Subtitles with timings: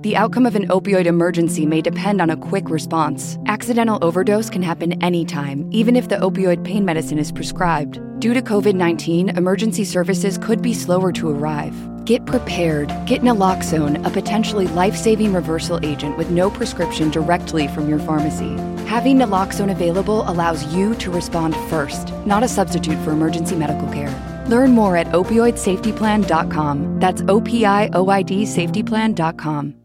[0.00, 3.38] The outcome of an opioid emergency may depend on a quick response.
[3.46, 8.00] Accidental overdose can happen anytime, even if the opioid pain medicine is prescribed.
[8.18, 11.74] Due to COVID 19, emergency services could be slower to arrive.
[12.04, 12.88] Get prepared.
[13.06, 18.56] Get naloxone, a potentially life saving reversal agent with no prescription directly from your pharmacy.
[18.86, 24.12] Having naloxone available allows you to respond first, not a substitute for emergency medical care.
[24.48, 27.00] Learn more at opioidsafetyplan.com.
[27.00, 29.81] That's O P I O I D safetyplan.com.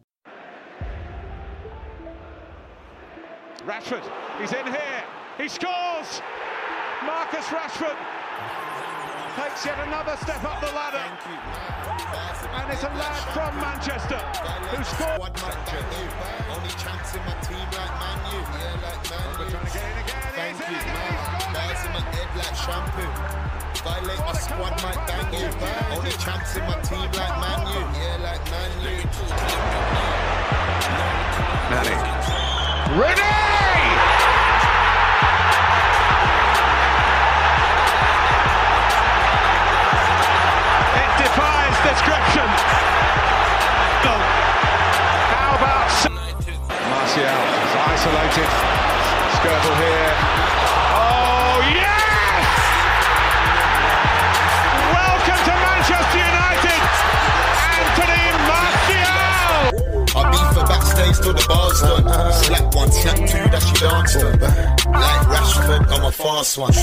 [3.78, 4.02] Rashford,
[4.42, 5.04] he's in here.
[5.38, 6.22] He scores!
[7.06, 7.94] Marcus Rashford
[9.38, 11.06] takes yet another step up the ladder.
[12.58, 14.18] And it's a lad from Manchester
[14.74, 15.30] who scored.
[16.50, 18.42] Only chance in my team like Man U.
[18.50, 19.46] Yeah, like Man U.
[19.46, 20.26] Trying to get in again.
[20.34, 21.14] Thank you, man.
[21.14, 21.54] again.
[21.54, 23.14] Bars in my head like shampoo.
[23.86, 25.54] Violate my squad, might bang you.
[25.94, 27.86] Only chance in my team like Man U.
[27.94, 29.06] Yeah, like Man U.
[31.70, 32.18] Manny.
[32.98, 33.67] Ready!
[42.02, 42.62] Defies.
[44.06, 44.22] Oh.
[45.34, 45.90] How about
[46.90, 48.50] Martial is isolated.
[49.38, 50.14] Skirtle here.
[50.94, 52.46] Oh yes!
[54.94, 56.82] Welcome to Manchester United,
[57.78, 59.18] Anthony Martial.
[60.16, 62.06] I beat for backstage till the bar's done.
[62.34, 64.40] Slap one, slap two, that's your dance done.
[64.92, 66.74] Like Rashford, I'm a fast one.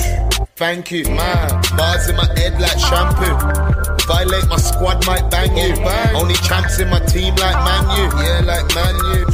[0.55, 1.61] Thank you, man.
[1.75, 3.94] Bars in my head like shampoo.
[4.07, 5.73] Violate my squad, might bang you.
[6.15, 8.03] Only champs in my team like Man U.
[8.21, 9.25] Yeah, like Man U.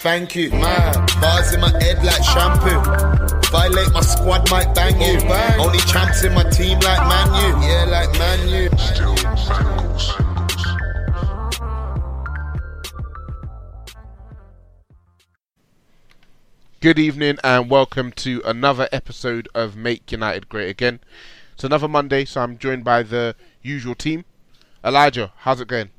[0.00, 0.94] Thank you, man.
[1.20, 2.80] Bars in my head like shampoo.
[3.50, 5.20] Violate my squad, might bang you.
[5.62, 7.60] Only champs in my team like Man U.
[7.68, 8.70] Yeah, like Man U.
[16.80, 21.00] Good evening and welcome to another episode of Make United Great Again.
[21.52, 23.34] It's another Monday, so I'm joined by the
[23.68, 24.24] usual team.
[24.84, 25.90] Elijah, how's it going?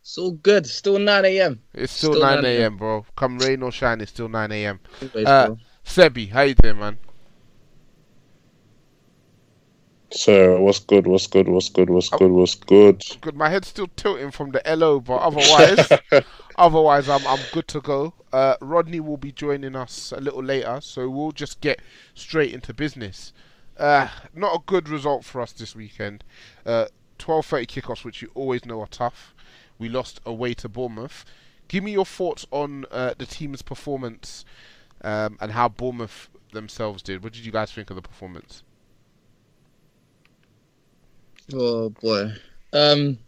[0.00, 0.66] It's all good.
[0.66, 1.62] Still 9 a.m.
[1.74, 3.06] It's still, Still 9 9 a.m., bro.
[3.16, 4.80] Come rain or shine, it's still 9 a.m.
[5.00, 5.54] Always, Uh.
[5.84, 6.98] Sebi, how you doing, man?
[10.12, 11.06] So what's good?
[11.06, 11.48] What's good?
[11.48, 11.88] What's good?
[11.88, 12.30] What's good?
[12.30, 13.02] What's good?
[13.22, 13.34] Good.
[13.34, 15.88] My head's still tilting from the LO, but otherwise,
[16.56, 18.12] otherwise, I'm I'm good to go.
[18.32, 21.80] Uh, Rodney will be joining us a little later, so we'll just get
[22.14, 23.32] straight into business.
[23.76, 26.24] Uh, not a good result for us this weekend.
[26.64, 26.86] Uh,
[27.18, 29.34] 12:30 kickoffs, which you always know are tough.
[29.78, 31.24] We lost away to Bournemouth.
[31.68, 34.44] Give me your thoughts on uh, the team's performance
[35.02, 37.22] um, and how Bournemouth themselves did.
[37.24, 38.62] What did you guys think of the performance?
[41.52, 42.32] Oh boy.
[42.72, 43.18] Um,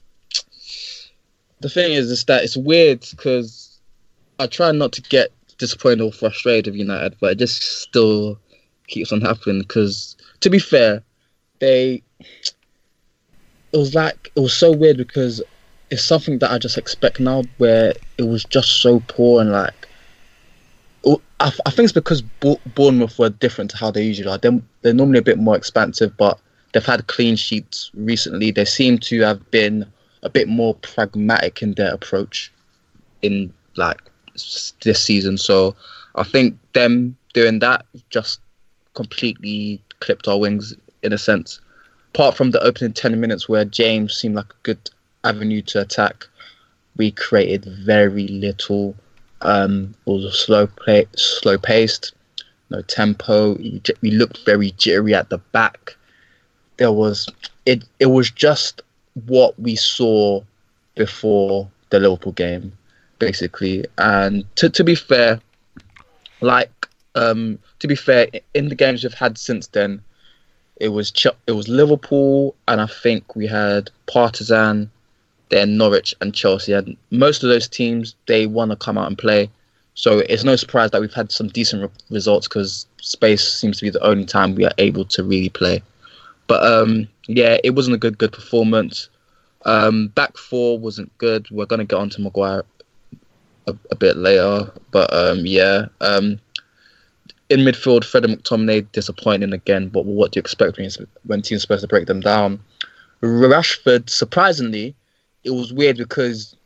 [1.60, 3.80] the thing is, is that it's weird because
[4.38, 8.38] I try not to get disappointed or frustrated with United, but it just still
[8.88, 9.60] keeps on happening.
[9.60, 10.13] Because
[10.44, 11.02] to be fair,
[11.58, 15.42] they it was like it was so weird because
[15.90, 19.88] it's something that I just expect now, where it was just so poor and like.
[21.40, 24.38] I, I think it's because Bo- Bournemouth were different to how they usually are.
[24.38, 26.38] They're, they're normally a bit more expansive, but
[26.72, 28.50] they've had clean sheets recently.
[28.50, 29.86] They seem to have been
[30.22, 32.52] a bit more pragmatic in their approach
[33.20, 34.00] in like
[34.82, 35.36] this season.
[35.36, 35.74] So
[36.14, 38.40] I think them doing that just
[38.94, 41.60] completely clipped our wings in a sense.
[42.14, 44.82] Apart from the opening ten minutes where James seemed like a good
[45.22, 46.16] avenue to attack,
[46.96, 48.94] we created very little
[49.44, 52.14] Um, it was slow play, slow paced,
[52.70, 53.54] no tempo.
[54.00, 55.96] We looked very jittery at the back.
[56.78, 57.28] There was
[57.66, 57.84] it.
[58.00, 58.82] It was just
[59.26, 60.42] what we saw
[60.94, 62.72] before the Liverpool game,
[63.18, 63.84] basically.
[63.98, 65.40] And to to be fair,
[66.40, 70.02] like um, to be fair, in the games we've had since then,
[70.76, 74.90] it was Ch- it was Liverpool, and I think we had Partizan,
[75.50, 76.72] then Norwich and Chelsea.
[76.72, 79.50] And most of those teams they want to come out and play.
[79.94, 83.84] So it's no surprise that we've had some decent re- results because space seems to
[83.84, 85.82] be the only time we are able to really play.
[86.48, 89.08] But um, yeah, it wasn't a good good performance.
[89.64, 91.48] Um, back four wasn't good.
[91.50, 92.64] We're gonna get onto Maguire
[93.68, 95.86] a, a bit later, but um, yeah.
[96.00, 96.40] Um,
[97.50, 99.88] in midfield, Fred and McTominay disappointing again.
[99.88, 100.88] But what do you expect when,
[101.24, 102.60] when teams supposed to break them down?
[103.22, 104.94] Rashford, surprisingly,
[105.44, 106.56] it was weird because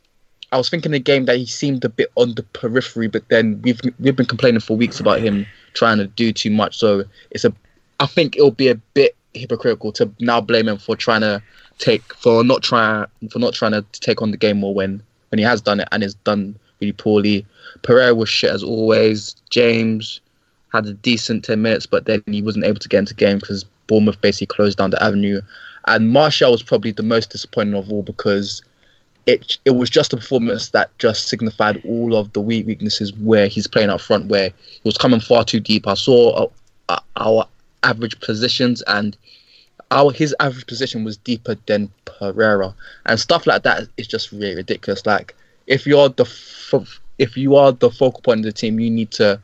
[0.51, 3.61] I was thinking the game that he seemed a bit on the periphery, but then
[3.61, 6.77] we've we've been complaining for weeks about him trying to do too much.
[6.77, 7.53] So it's a,
[7.99, 11.41] I think it'll be a bit hypocritical to now blame him for trying to
[11.77, 15.37] take for not trying for not trying to take on the game more when when
[15.37, 17.45] he has done it and it's done really poorly.
[17.83, 19.35] Pereira was shit as always.
[19.49, 20.19] James
[20.71, 23.65] had a decent 10 minutes, but then he wasn't able to get into game because
[23.87, 25.41] Bournemouth basically closed down the avenue.
[25.87, 28.61] And Martial was probably the most disappointing of all because
[29.25, 33.47] it it was just a performance that just signified all of the weak weaknesses where
[33.47, 35.87] he's playing up front, where he was coming far too deep.
[35.87, 36.49] I saw uh,
[36.89, 37.47] uh, our
[37.83, 39.15] average positions and
[39.91, 42.73] our his average position was deeper than Pereira,
[43.05, 45.05] and stuff like that is just really ridiculous.
[45.05, 45.35] Like
[45.67, 46.27] if you're the
[47.17, 49.41] if you are the focal point of the team, you need to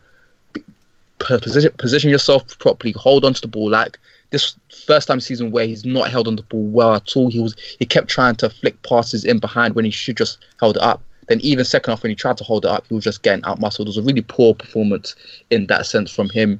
[1.19, 3.69] position position yourself properly, hold on to the ball.
[3.69, 3.97] Like
[4.31, 7.29] this first time season where he's not held on the ball well at all.
[7.29, 10.77] He was he kept trying to flick passes in behind when he should just held
[10.77, 11.01] it up.
[11.27, 13.44] Then even second off when he tried to hold it up, he was just getting
[13.45, 13.88] out muscled.
[13.88, 15.15] It was a really poor performance
[15.50, 16.59] in that sense from him.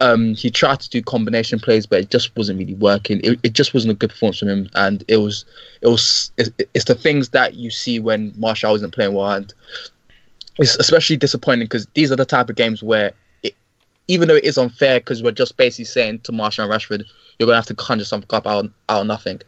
[0.00, 3.20] Um, he tried to do combination plays, but it just wasn't really working.
[3.22, 5.44] It, it just wasn't a good performance from him, and it was
[5.80, 9.54] it was it's, it's the things that you see when Martial isn't playing well, and
[10.58, 13.12] it's especially disappointing because these are the type of games where
[14.12, 17.02] even though it is unfair because we're just basically saying to Martial and Rashford,
[17.38, 19.40] you're gonna have to conjure something up out, out of nothing.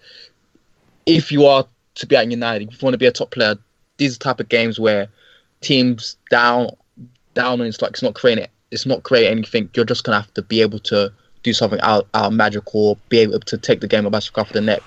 [1.04, 1.66] If you are
[1.96, 3.56] to be at United, if you want to be a top player,
[3.98, 5.08] these type of games where
[5.60, 6.70] teams down
[7.34, 9.68] down and it's like it's not creating it, it's not creating anything.
[9.74, 11.12] You're just gonna have to be able to
[11.42, 14.62] do something out out magical, be able to take the game of scruff of the
[14.62, 14.82] neck.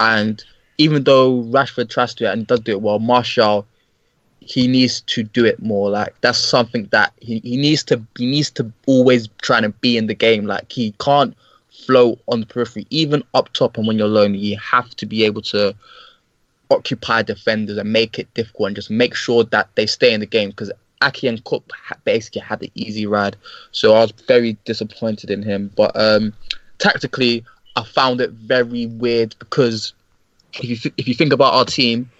[0.00, 0.44] And
[0.76, 3.66] even though Rashford tries to do it and does do it well, Martial
[4.46, 5.90] he needs to do it more.
[5.90, 9.96] Like that's something that he, he needs to he needs to always try to be
[9.96, 10.46] in the game.
[10.46, 11.34] Like he can't
[11.70, 15.24] float on the periphery, even up top and when you're alone, you have to be
[15.24, 15.74] able to
[16.70, 20.26] occupy defenders and make it difficult and just make sure that they stay in the
[20.26, 21.70] game because Aké and Cook
[22.04, 23.36] basically had the easy ride.
[23.72, 25.70] So I was very disappointed in him.
[25.76, 26.32] But um,
[26.78, 27.44] tactically,
[27.76, 29.92] I found it very weird because
[30.54, 32.10] if you th- if you think about our team,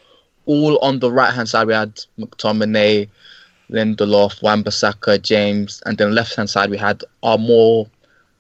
[0.47, 3.09] all on the right hand side we had McTominay,
[3.71, 7.89] Lindelof, Wan-Bissaka, James, and then left hand side we had our more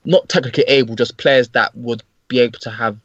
[0.04, 2.98] not technically able, just players that would be able to have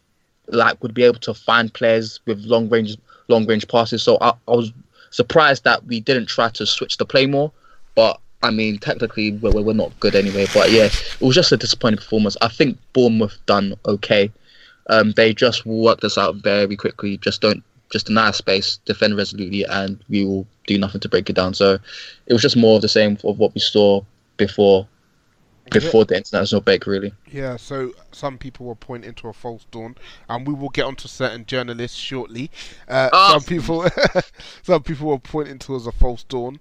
[0.48, 2.98] like would be able to find players with long range
[3.28, 4.04] long range passes.
[4.04, 4.72] So I, I was
[5.12, 7.52] surprised that we didn't try to switch the play more,
[7.96, 10.48] but I mean, technically, we're, we're not good anyway.
[10.54, 12.38] But yeah, it was just a disappointing performance.
[12.42, 14.32] I think Bournemouth done okay.
[14.90, 17.18] Um, they just worked us out very quickly.
[17.18, 21.36] Just don't just deny space, defend resolutely, and we will do nothing to break it
[21.36, 21.54] down.
[21.54, 21.80] So
[22.28, 24.02] it was just more of the same of what we saw
[24.38, 24.88] before
[25.72, 27.14] before the international break, really.
[27.32, 29.96] Yeah, so some people were pointing to a false dawn,
[30.28, 32.50] and we will get onto certain journalists shortly.
[32.88, 33.32] Uh, oh.
[33.34, 33.86] Some people,
[34.64, 36.60] some people were pointing to as a false dawn,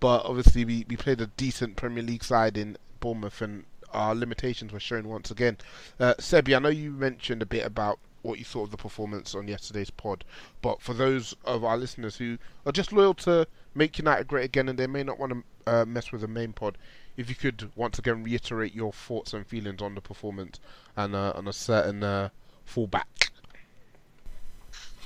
[0.00, 4.72] but obviously we, we played a decent Premier League side in Bournemouth, and our limitations
[4.72, 5.58] were shown once again.
[5.98, 9.34] Uh, Sebi, I know you mentioned a bit about what you thought of the performance
[9.34, 10.24] on yesterday's pod.
[10.62, 14.68] But for those of our listeners who are just loyal to Make United Great Again
[14.68, 16.78] and they may not want to uh, mess with the main pod,
[17.16, 20.60] if you could once again reiterate your thoughts and feelings on the performance
[20.96, 22.28] and uh, on a certain uh,
[22.64, 23.30] fullback.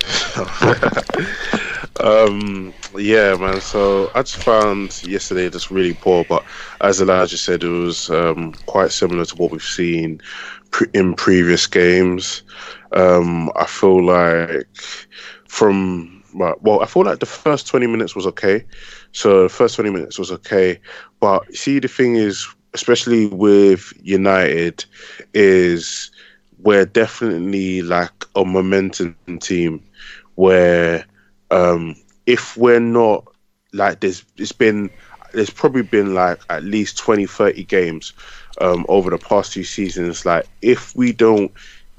[2.00, 3.60] um, yeah, man.
[3.60, 6.44] So I just found yesterday just really poor, but
[6.80, 10.20] as Elijah said, it was um, quite similar to what we've seen
[10.94, 12.42] in previous games.
[12.92, 14.66] Um, I feel like
[15.48, 18.64] from well, I feel like the first twenty minutes was okay.
[19.12, 20.80] So the first twenty minutes was okay,
[21.20, 24.84] but see, the thing is, especially with United,
[25.34, 26.10] is
[26.58, 29.82] we're definitely like a momentum team
[30.36, 31.04] where
[31.50, 33.26] um, if we're not
[33.72, 34.90] like there's it's been
[35.32, 38.12] there's probably been like at least 20, 30 games
[38.60, 40.24] um, over the past two seasons.
[40.24, 41.52] Like if we don't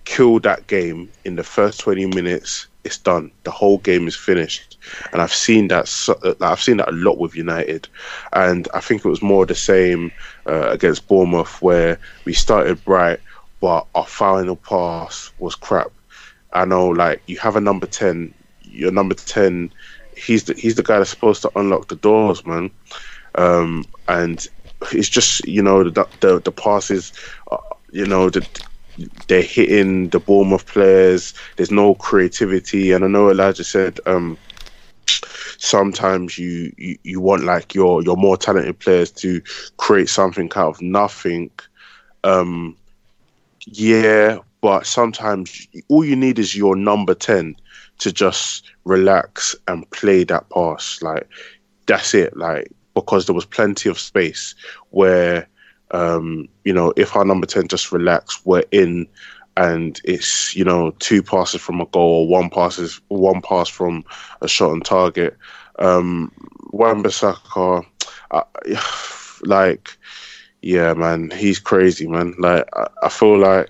[0.06, 3.32] kill that game in the first 20 minutes, it's done.
[3.44, 4.78] The whole game is finished,
[5.12, 5.90] and I've seen that.
[6.24, 7.88] Like, I've seen that a lot with United,
[8.34, 10.12] and I think it was more the same
[10.46, 13.20] uh, against Bournemouth, where we started bright,
[13.62, 15.92] but our final pass was crap.
[16.52, 19.72] I know, like you have a number ten, your number ten,
[20.16, 22.70] he's the he's the guy that's supposed to unlock the doors, man.
[23.36, 24.46] Um, and
[24.92, 27.14] it's just you know the the, the passes,
[27.52, 27.58] uh,
[27.92, 28.46] you know the
[29.28, 31.34] they're hitting the Bournemouth players.
[31.58, 34.38] There's no creativity, and I know Elijah said um,
[35.58, 39.42] sometimes you, you you want like your your more talented players to
[39.78, 41.50] create something out of nothing.
[42.24, 42.78] Um,
[43.66, 47.56] yeah, but sometimes all you need is your number ten
[48.00, 51.02] to just relax and play that pass.
[51.02, 51.28] Like
[51.88, 52.36] that's it.
[52.38, 54.56] Like because there was plenty of space
[54.92, 55.48] where
[55.92, 59.08] um, you know, if our number 10 just relax, we're in
[59.56, 64.04] and it's, you know, two passes from a goal or one passes one pass from
[64.42, 65.38] a shot on target.
[65.80, 66.32] Um
[66.72, 67.86] Wan-Bissaka,
[68.32, 68.44] uh,
[69.46, 69.96] like
[70.64, 72.34] yeah, man, he's crazy, man.
[72.40, 73.70] Like I, I feel like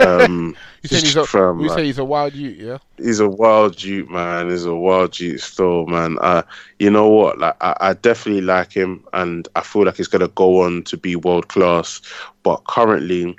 [0.00, 0.56] um
[0.90, 2.76] You he's a, from, you like- say he's a wild youth, yeah?
[2.98, 4.50] he's a wild dude, man.
[4.50, 6.18] He's a wild dude still, man.
[6.20, 6.42] Uh,
[6.78, 7.38] you know what?
[7.38, 10.98] Like, I, I definitely like him, and I feel like he's gonna go on to
[10.98, 12.02] be world class.
[12.42, 13.34] But currently,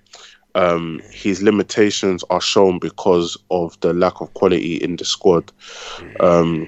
[0.56, 5.52] um, his limitations are shown because of the lack of quality in the squad.
[6.20, 6.68] Um,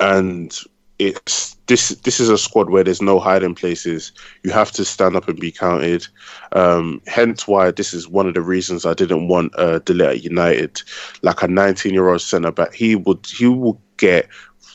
[0.00, 0.52] and
[0.98, 4.12] it's this this is a squad where there's no hiding places.
[4.42, 6.06] You have to stand up and be counted.
[6.52, 10.10] Um, hence why this is one of the reasons I didn't want uh, De Ligt
[10.10, 10.82] at United,
[11.22, 12.72] like a 19 year old centre back.
[12.72, 14.28] He would he will get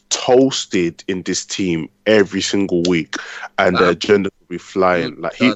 [0.10, 3.16] toasted in this team every single week,
[3.58, 5.20] and the agenda will be flying.
[5.20, 5.54] Like he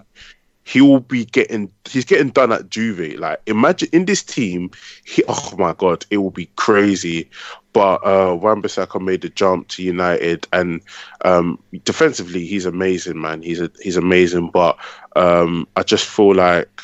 [0.64, 3.20] he will be getting he's getting done at Juve.
[3.20, 4.72] Like imagine in this team,
[5.06, 7.30] he oh my god, it will be crazy.
[7.76, 10.82] But uh Wan-Bissaka made the jump to United and
[11.26, 13.42] um defensively he's amazing, man.
[13.42, 14.52] He's a, he's amazing.
[14.52, 14.78] But
[15.18, 16.82] um I just feel like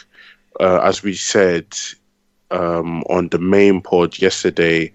[0.60, 1.66] uh, as we said
[2.52, 4.92] um on the main pod yesterday,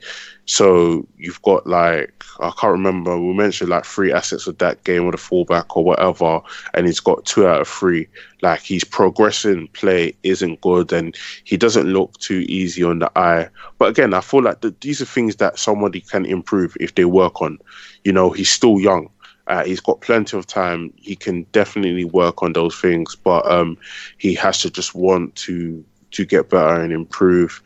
[0.46, 3.18] so you've got like I can't remember.
[3.18, 6.40] We mentioned like three assets of that game or the fullback or whatever,
[6.74, 8.08] and he's got two out of three.
[8.42, 13.48] Like he's progressing play isn't good, and he doesn't look too easy on the eye.
[13.78, 17.04] But again, I feel like that these are things that somebody can improve if they
[17.04, 17.58] work on.
[18.04, 19.10] You know, he's still young.
[19.48, 20.92] Uh, he's got plenty of time.
[20.96, 23.78] He can definitely work on those things, but um,
[24.18, 25.84] he has to just want to
[26.16, 27.62] to get better and improve.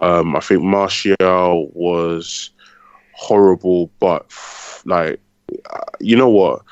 [0.00, 2.50] Um, I think Martial was
[3.12, 4.30] horrible, but
[4.84, 5.20] like,
[6.00, 6.62] you know what?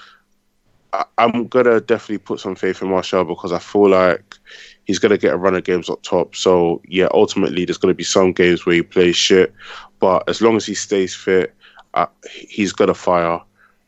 [0.93, 4.37] I, I'm gonna definitely put some faith in Martial because I feel like
[4.85, 6.37] he's gonna get a run of games up top.
[6.37, 9.55] So yeah, ultimately there's gonna be some games where he plays shit,
[10.01, 11.55] but as long as he stays fit,
[11.95, 13.41] uh, he's gonna fire.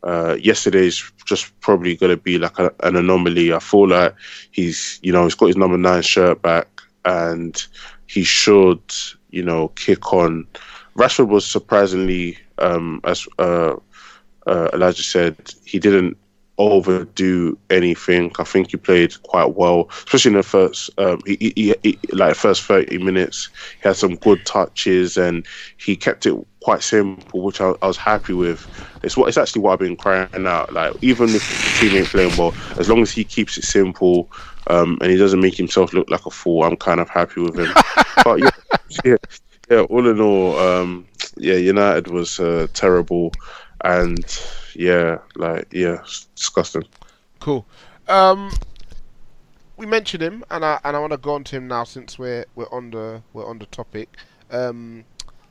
[0.02, 3.52] Uh, yesterday's just probably going to be like a, an anomaly.
[3.52, 4.14] I feel like
[4.52, 6.76] he's, you know, he's got his number nine shirt back
[7.06, 7.66] and
[8.08, 8.82] he should,
[9.30, 10.46] you know, kick on.
[10.98, 13.76] Rashford was surprisingly, um, as uh,
[14.46, 16.18] uh, Elijah said, he didn't
[16.58, 18.32] overdo anything.
[18.38, 22.34] I think he played quite well, especially in the first, um, he, he, he, like
[22.36, 23.50] first thirty minutes.
[23.82, 25.46] He had some good touches and
[25.78, 28.66] he kept it quite simple, which I, I was happy with.
[29.02, 30.72] It's what it's actually what I've been crying out.
[30.72, 34.30] Like even if the team ain't playing well, as long as he keeps it simple
[34.68, 37.58] um, and he doesn't make himself look like a fool, I'm kind of happy with
[37.58, 37.72] him.
[38.24, 38.50] but yeah,
[39.04, 39.16] yeah,
[39.70, 39.80] yeah.
[39.80, 41.06] All in all, um,
[41.36, 43.32] yeah, United was uh, terrible,
[43.84, 44.24] and
[44.74, 46.02] yeah, like yeah,
[46.34, 46.84] disgusting.
[47.40, 47.66] Cool.
[48.08, 48.52] Um,
[49.76, 52.18] we mentioned him, and I and I want to go on to him now since
[52.18, 54.16] we're we're on the we're on the topic.
[54.50, 55.04] Um,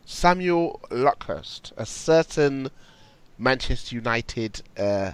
[0.06, 2.70] Samuel Luckhurst, a certain
[3.38, 5.14] Manchester United uh,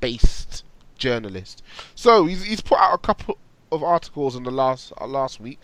[0.00, 0.64] based
[0.98, 1.62] journalist.
[1.94, 3.38] So he's he's put out a couple
[3.72, 5.60] of articles in the last uh, last week.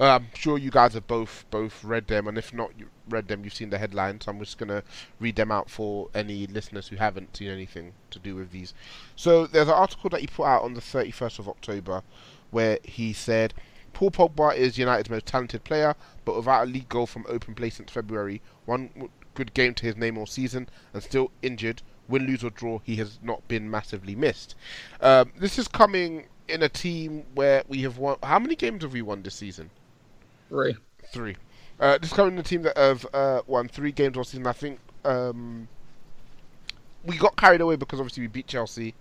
[0.00, 3.28] Uh, I'm sure you guys have both both read them, and if not you read
[3.28, 4.26] them, you've seen the headlines.
[4.26, 4.82] I'm just gonna
[5.20, 8.74] read them out for any listeners who haven't seen anything to do with these.
[9.16, 12.02] So there's an article that he put out on the 31st of October,
[12.50, 13.54] where he said
[13.92, 17.68] Paul Pogba is United's most talented player, but without a league goal from open play
[17.68, 21.82] since February, one good game to his name all season, and still injured.
[22.08, 24.54] Win, lose or draw, he has not been massively missed.
[25.00, 28.16] Um, this is coming in a team where we have won.
[28.22, 29.70] How many games have we won this season?
[30.48, 30.76] Three.
[31.12, 31.36] Three.
[31.80, 34.46] Uh, this is coming in a team that have uh, won three games all season.
[34.46, 35.68] I think um,
[37.04, 38.94] we got carried away because obviously we beat Chelsea.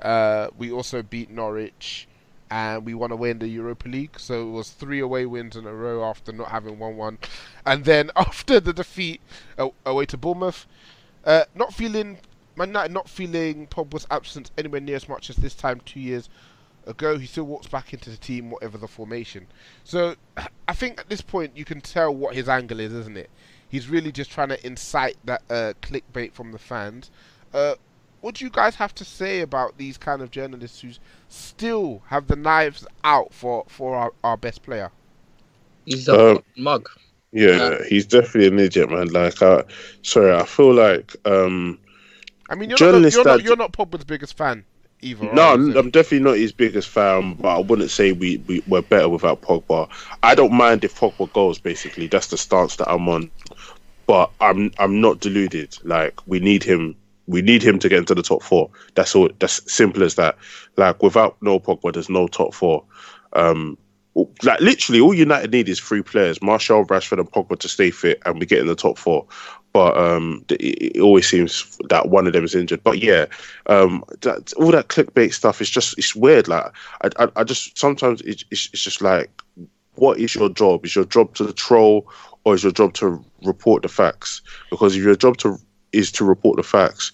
[0.00, 2.08] Uh, we also beat Norwich,
[2.50, 4.18] and we won away in the Europa League.
[4.18, 7.18] So it was three away wins in a row after not having won one.
[7.66, 9.20] And then after the defeat
[9.58, 10.66] uh, away to Bournemouth,
[11.24, 12.18] uh, not feeling
[12.56, 16.28] Man United not feeling Pogba's absence anywhere near as much as this time two years
[16.86, 17.18] ago.
[17.18, 19.46] He still walks back into the team, whatever the formation.
[19.84, 20.16] So
[20.68, 23.30] I think at this point you can tell what his angle is, isn't it?
[23.68, 27.10] He's really just trying to incite that uh, clickbait from the fans.
[27.52, 27.74] Uh,
[28.20, 30.90] what do you guys have to say about these kind of journalists who
[31.28, 34.90] still have the knives out for, for our, our best player?
[35.84, 36.88] He's a Um, mug.
[37.32, 39.08] Yeah, he's definitely an idiot, man.
[39.08, 39.64] Like, uh,
[40.02, 41.78] sorry, I feel like um,
[42.48, 44.64] I mean, you're, not, Journalists you're, not, you're not Pogba's biggest fan
[45.04, 45.32] either.
[45.32, 48.82] No, I'm, I'm definitely not his biggest fan, but I wouldn't say we, we, we're
[48.82, 49.88] better without Pogba.
[50.22, 52.06] I don't mind if Pogba goes, basically.
[52.06, 53.30] That's the stance that I'm on.
[54.06, 55.78] But I'm I'm not deluded.
[55.82, 56.94] Like, we need him.
[57.26, 58.68] We need him to get into the top four.
[58.94, 59.30] That's all.
[59.38, 60.36] That's simple as that.
[60.76, 62.84] Like, without no Pogba, there's no top four.
[63.32, 63.78] Um,
[64.42, 68.20] like, literally, all United need is three players Martial, Rashford, and Pogba to stay fit,
[68.26, 69.26] and we get in the top four.
[69.74, 72.84] But um, it, always seems that one of them is injured.
[72.84, 73.26] But yeah,
[73.66, 76.46] um, that, all that clickbait stuff is just it's weird.
[76.46, 79.42] Like I, I, I just sometimes it, it's, it's just like,
[79.96, 80.84] what is your job?
[80.84, 82.08] Is your job to troll
[82.44, 84.42] or is your job to report the facts?
[84.70, 85.58] Because if your job to
[85.90, 87.10] is to report the facts,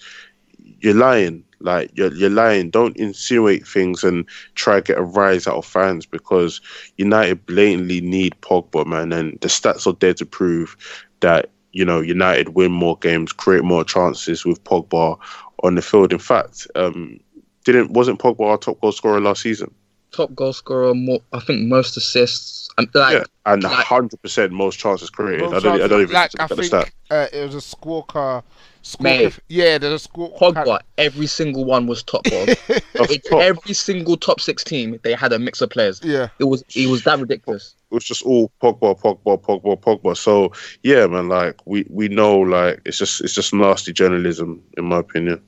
[0.59, 1.43] you're lying.
[1.61, 2.69] Like you're you're lying.
[2.69, 6.61] Don't insinuate things and try to get a rise out of fans because
[6.99, 10.77] United blatantly need Pogba, man, and the stats are there to prove
[11.21, 15.19] that you know United win more games, create more chances with Pogba
[15.63, 16.13] on the field.
[16.13, 17.21] In fact, um,
[17.65, 19.73] didn't wasn't Pogba our top goal scorer last season?
[20.13, 22.69] Top goal scorer, more, I think most assists.
[22.79, 25.43] And like, yeah, and like- hundred percent most chances created.
[25.43, 26.91] Well, I don't, I don't even like, look I at the think stat.
[27.11, 28.43] uh, it was a Squawka.
[28.83, 29.39] Squawka Mate.
[29.49, 30.39] yeah, there's a Squawka.
[30.39, 32.47] Pogba, every single one was top goal.
[32.99, 33.41] Of top.
[33.41, 36.01] every single top six team, they had a mix of players.
[36.03, 36.29] Yeah.
[36.39, 37.75] It was it was that ridiculous.
[37.91, 40.17] It was just all Pogba, Pogba, Pogba, Pogba.
[40.17, 44.85] So yeah, man, like we we know like it's just it's just nasty journalism in
[44.85, 45.43] my opinion.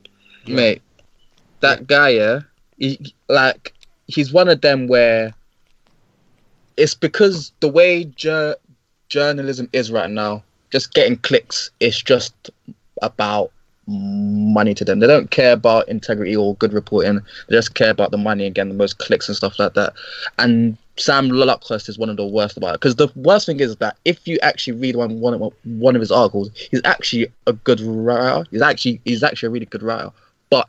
[0.49, 0.83] Mate,
[1.61, 2.40] that guy, yeah,
[2.79, 3.73] he, like
[4.07, 5.33] he's one of them where
[6.77, 8.57] it's because the way jour-
[9.09, 12.51] journalism is right now, just getting clicks, it's just
[13.03, 13.53] about
[13.87, 15.01] money to them.
[15.01, 17.21] They don't care about integrity or good reporting.
[17.49, 19.93] They just care about the money again, the most clicks and stuff like that.
[20.38, 22.81] And Sam Luckhurst is one of the worst about it.
[22.81, 26.51] Because the worst thing is that if you actually read one one of, his articles,
[26.71, 28.45] he's actually a good writer.
[28.51, 30.11] He's actually he's actually a really good writer.
[30.51, 30.69] But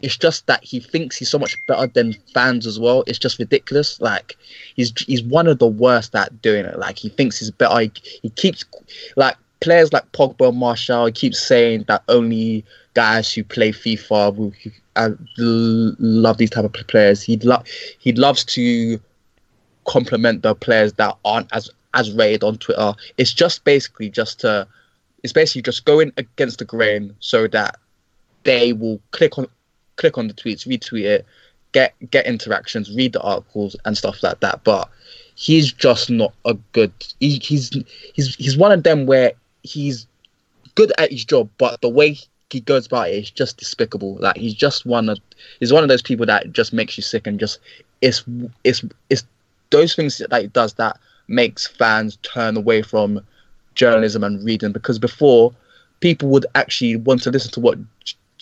[0.00, 3.04] it's just that he thinks he's so much better than fans as well.
[3.06, 4.00] It's just ridiculous.
[4.00, 4.36] Like
[4.76, 6.78] he's he's one of the worst at doing it.
[6.78, 7.80] Like he thinks he's better.
[7.80, 8.64] He, he keeps
[9.16, 11.06] like players like Pogba, Martial.
[11.06, 14.52] He keeps saying that only guys who play FIFA will
[14.96, 17.22] uh, love these type of players.
[17.22, 17.62] He lo-
[17.98, 19.00] he loves to
[19.86, 22.94] compliment the players that aren't as as rated on Twitter.
[23.18, 24.66] It's just basically just to
[25.22, 27.78] it's basically just going against the grain so that
[28.44, 29.46] they will click on
[29.96, 31.26] click on the tweets, retweet it,
[31.72, 34.64] get get interactions, read the articles and stuff like that.
[34.64, 34.88] But
[35.34, 36.92] he's just not a good.
[37.20, 37.70] He, he's
[38.14, 40.06] he's he's one of them where he's
[40.74, 42.18] good at his job, but the way
[42.50, 44.16] he goes about it is just despicable.
[44.16, 45.18] Like he's just one of
[45.60, 47.58] he's one of those people that just makes you sick and just
[48.00, 48.24] it's
[48.62, 49.24] it's it's
[49.74, 53.20] those things that he does that makes fans turn away from
[53.74, 55.52] journalism and reading because before
[56.00, 57.78] people would actually want to listen to what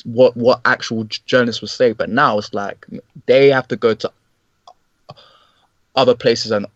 [0.04, 1.92] what what actual journalists would say.
[1.92, 2.86] But now it's like
[3.26, 4.12] they have to go to
[5.96, 6.66] other places and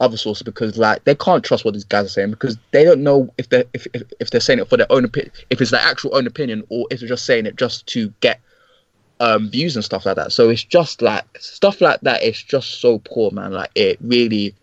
[0.00, 3.02] other sources because like they can't trust what these guys are saying because they don't
[3.02, 5.70] know if they if, if, if they're saying it for their own opinion if it's
[5.70, 8.38] their actual own opinion or if they're just saying it just to get
[9.20, 12.80] um views and stuff like that so it's just like stuff like that it's just
[12.80, 14.54] so poor man like it really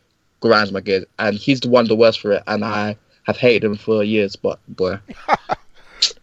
[0.42, 3.64] grinds my gears and he's the one the worst for it and i have hated
[3.64, 4.98] him for years but boy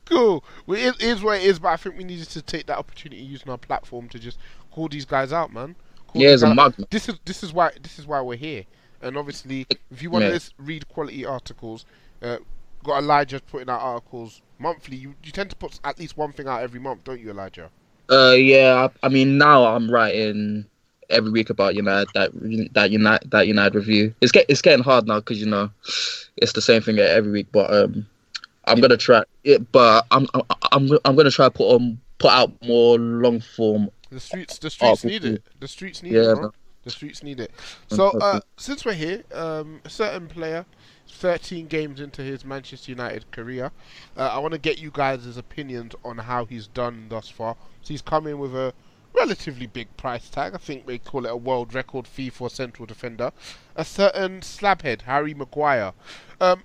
[0.05, 0.45] Cool.
[0.67, 3.23] Well, it is what it is, but I think we needed to take that opportunity
[3.23, 4.39] using our platform to just
[4.71, 5.77] call these guys out, man.
[6.09, 6.75] Call Yeah, a mug.
[6.91, 8.65] This is this is why this is why we're here.
[9.01, 10.37] And obviously, if you want Yeah.
[10.37, 11.85] to read quality articles,
[12.23, 12.39] uh,
[12.83, 14.97] got Elijah putting out articles monthly.
[14.97, 17.71] You you tend to put at least one thing out every month, don't you, Elijah?
[18.11, 18.89] Uh, yeah.
[19.03, 20.67] I, I mean, now I'm writing
[21.11, 22.31] every week about United that
[22.75, 24.15] that United that United review.
[24.21, 25.71] It's get it's getting hard now because you know
[26.37, 27.49] it's the same thing every week.
[27.53, 28.07] But um,
[28.67, 29.71] I'm gonna try it.
[29.73, 30.27] But I'm
[30.73, 33.91] I'm I'm, gonna try to put on put out more long form.
[34.11, 35.43] The streets, the streets Oh, need it.
[35.61, 36.53] The streets need Yeah, it, bro.
[36.83, 37.51] The streets need it.
[37.89, 40.65] So, uh, since we're here, um, a certain player,
[41.09, 43.71] 13 games into his Manchester United career,
[44.17, 47.57] uh, I want to get you guys' opinions on how he's done thus far.
[47.83, 48.73] So he's come in with a
[49.13, 50.55] relatively big price tag.
[50.55, 53.33] I think they call it a world record fee for a central defender.
[53.77, 55.93] A certain slabhead, Harry Maguire.
[56.41, 56.63] Um,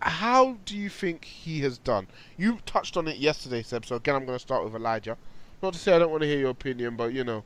[0.00, 2.08] how do you think he has done?
[2.36, 3.86] You touched on it yesterday, Seb.
[3.86, 5.16] So again, I'm going to start with Elijah.
[5.62, 7.44] Not to say I don't want to hear your opinion, but you know,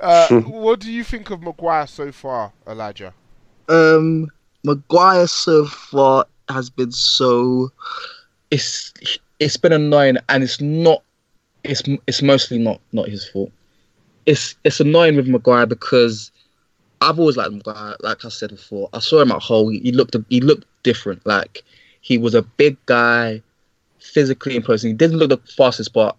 [0.00, 3.14] uh, what do you think of Maguire so far, Elijah?
[3.68, 4.26] Um,
[4.64, 7.70] Maguire so far has been so.
[8.50, 8.92] It's
[9.38, 11.04] it's been annoying, and it's not.
[11.62, 13.52] It's it's mostly not not his fault.
[14.26, 16.32] It's it's annoying with Maguire because
[17.00, 17.94] I've always liked Maguire.
[18.00, 19.68] Like I said before, I saw him at Hull.
[19.68, 21.24] He looked he looked different.
[21.24, 21.62] Like
[22.00, 23.40] he was a big guy,
[24.00, 24.90] physically imposing.
[24.90, 26.16] He didn't look the fastest, but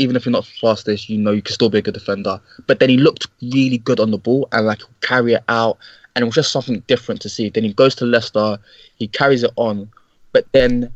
[0.00, 2.40] even if you're not fastest, you know you can still be a good defender.
[2.66, 5.78] But then he looked really good on the ball and like carry it out,
[6.14, 7.50] and it was just something different to see.
[7.50, 8.58] Then he goes to Leicester,
[8.96, 9.90] he carries it on,
[10.32, 10.92] but then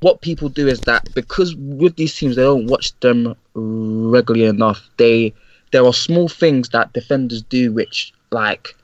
[0.00, 4.88] what people do is that because with these teams they don't watch them regularly enough,
[4.98, 5.34] they
[5.72, 8.76] there are small things that defenders do which like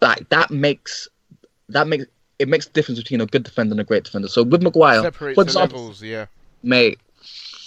[0.00, 1.08] like that makes
[1.68, 2.06] that makes
[2.38, 4.28] it makes the difference between a good defender and a great defender.
[4.28, 6.26] So with Maguire, Separates for example, levels, yeah.
[6.62, 6.98] mate,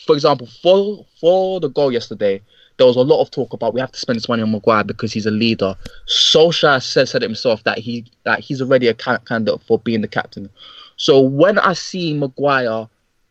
[0.10, 2.42] for example, for for the goal yesterday,
[2.78, 4.84] there was a lot of talk about we have to spend this money on Maguire
[4.84, 5.76] because he's a leader.
[6.08, 10.50] Solskjaer said said himself that he that he's already a candidate for being the captain.
[10.98, 12.88] So when I see Maguire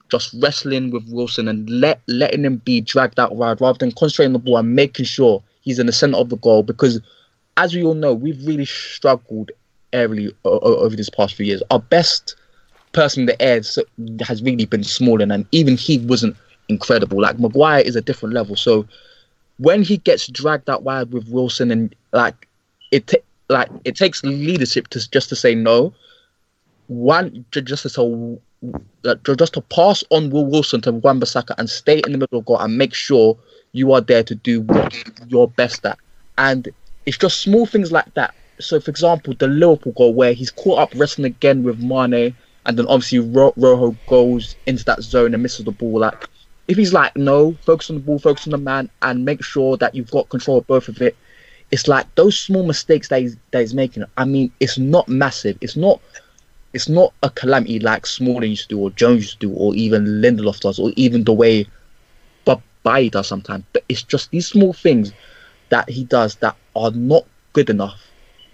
[0.08, 4.28] just wrestling with Wilson and let letting him be dragged out wide rather than concentrating
[4.28, 7.00] on the ball and making sure he's in the center of the goal because
[7.56, 9.50] as we all know, we've really struggled
[9.92, 11.60] o- over these past few years.
[11.72, 12.36] Our best
[12.92, 13.60] person in the air
[14.20, 16.36] has really been Smalling, and even he wasn't
[16.68, 17.20] incredible.
[17.20, 18.56] Like Maguire is a different level.
[18.56, 18.86] So
[19.58, 22.48] when he gets dragged out wide with Wilson, and like
[22.90, 23.16] it, ta-
[23.48, 25.92] like it takes leadership to just to say no.
[26.86, 28.38] One just to say,
[29.02, 32.38] like, uh, just to pass on Will Wilson to Wan-Bissaka and stay in the middle
[32.38, 33.36] of goal and make sure
[33.72, 34.94] you are there to do what
[35.28, 35.98] you're best at.
[36.38, 36.68] And
[37.04, 38.34] it's just small things like that.
[38.58, 42.78] So, for example, the Liverpool goal where he's caught up wrestling again with Mane, and
[42.78, 46.00] then obviously Ro- Rojo goes into that zone and misses the ball.
[46.00, 46.26] Like,
[46.68, 49.78] if he's like, no, focus on the ball, focus on the man, and make sure
[49.78, 51.16] that you've got control of both of it.
[51.70, 54.04] It's like those small mistakes that he's, that he's making.
[54.18, 55.56] I mean, it's not massive.
[55.60, 56.00] It's not.
[56.74, 59.74] It's not a calamity like Smalling used to do, or Jones used to do, or
[59.74, 61.66] even Lindelof does, or even the way
[62.44, 63.64] Bob does sometimes.
[63.72, 65.12] But it's just these small things
[65.70, 67.98] that he does that are not good enough,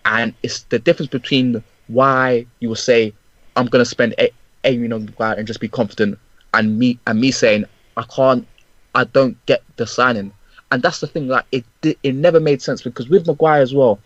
[0.05, 3.13] and it's the difference between why you will say,
[3.57, 4.15] "I'm going to spend
[4.63, 6.17] million on the guy and just be confident,"
[6.53, 7.65] and me and me saying,
[7.97, 8.47] "I can't,
[8.95, 10.33] I don't get the signing,"
[10.71, 11.29] and that's the thing.
[11.29, 11.65] Like it,
[12.03, 13.99] it never made sense because with Maguire as well,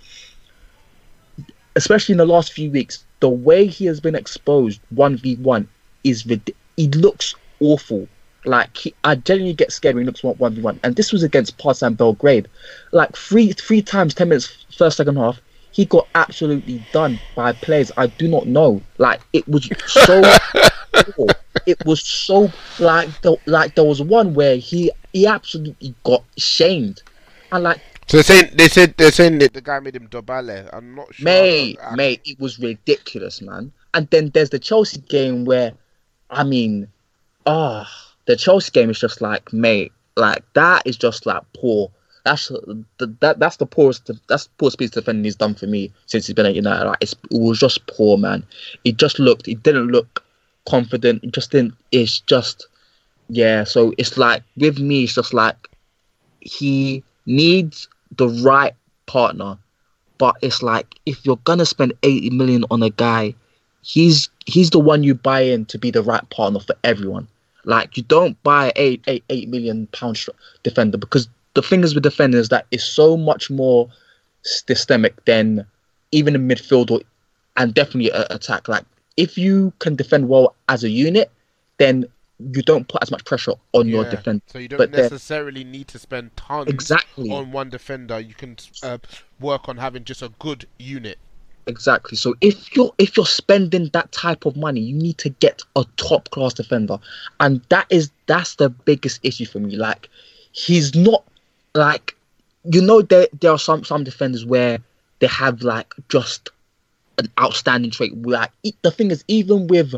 [1.76, 5.68] especially in the last few weeks, the way he has been exposed one v one
[6.04, 6.22] is
[6.76, 8.08] he looks awful.
[8.44, 11.22] Like he, I genuinely get scared when he looks one v one, and this was
[11.22, 12.48] against Partizan Belgrade.
[12.92, 15.40] Like three three times, ten minutes first second half,
[15.78, 18.82] he got absolutely done by players I do not know.
[18.98, 20.20] Like it was so,
[21.14, 21.28] poor.
[21.66, 27.00] it was so like the, like there was one where he he absolutely got shamed,
[27.52, 30.68] and like So they're saying they said they're saying that the guy made him Dobale.
[30.72, 31.24] I'm not sure.
[31.24, 33.70] Mate, I- I- mate, it was ridiculous, man.
[33.94, 35.74] And then there's the Chelsea game where,
[36.28, 36.88] I mean,
[37.46, 37.88] ah,
[38.26, 41.92] the Chelsea game is just like, mate, like that is just like poor.
[42.28, 45.66] That's the that that's the poorest that's the poorest piece of defending he's done for
[45.66, 46.86] me since he's been at United.
[46.86, 48.44] Like it was just poor, man.
[48.84, 50.24] It just looked, it didn't look
[50.68, 51.24] confident.
[51.24, 51.74] It just didn't.
[51.90, 52.66] It's just,
[53.28, 53.64] yeah.
[53.64, 55.56] So it's like with me, it's just like
[56.40, 58.74] he needs the right
[59.06, 59.58] partner
[60.18, 63.34] but it's like if you're gonna spend 80 million on a guy
[63.82, 67.26] he's he's the one you buy in to be the right partner for everyone
[67.64, 70.18] like you don't buy a eight, eight million pound
[70.62, 73.88] defender because the thing is with defenders that is so much more
[74.42, 75.66] systemic than
[76.12, 77.00] even in midfield or
[77.56, 78.84] and definitely a, attack like
[79.16, 81.32] if you can defend well as a unit
[81.78, 82.06] then
[82.54, 85.64] you don't put as much pressure on your Yeah, defense So you don't but necessarily
[85.64, 87.32] need to spend tons Exactly.
[87.32, 88.20] on one defender.
[88.20, 88.98] You can uh,
[89.40, 91.18] work on having just a good unit.
[91.66, 92.16] Exactly.
[92.16, 95.84] So if you're if you're spending that type of money, you need to get a
[95.96, 96.98] top class defender,
[97.40, 99.76] and that is that's the biggest issue for me.
[99.76, 100.08] Like
[100.52, 101.24] he's not
[101.74, 102.16] like
[102.64, 104.78] you know there there are some some defenders where
[105.20, 106.50] they have like just
[107.18, 108.16] an outstanding trait.
[108.22, 108.50] Like
[108.82, 109.94] the thing is, even with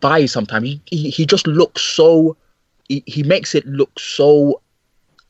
[0.00, 2.36] Bailly, sometimes he, he he just looks so
[2.88, 4.60] he, he makes it look so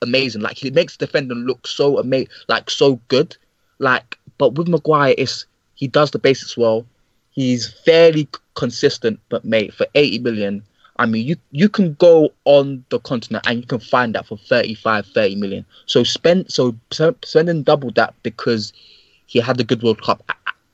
[0.03, 0.43] amazing.
[0.43, 3.37] Like he makes the defender look so amazing, like so good.
[3.79, 6.87] Like, but with Maguire, it's he does the basics well.
[7.31, 10.63] He's fairly consistent, but mate, for eighty million,
[10.99, 14.37] I mean, you you can go on the continent and you can find that for
[14.37, 15.65] 35, 30 million.
[15.87, 18.73] So spend so spending double that because
[19.27, 20.23] he had the good World Cup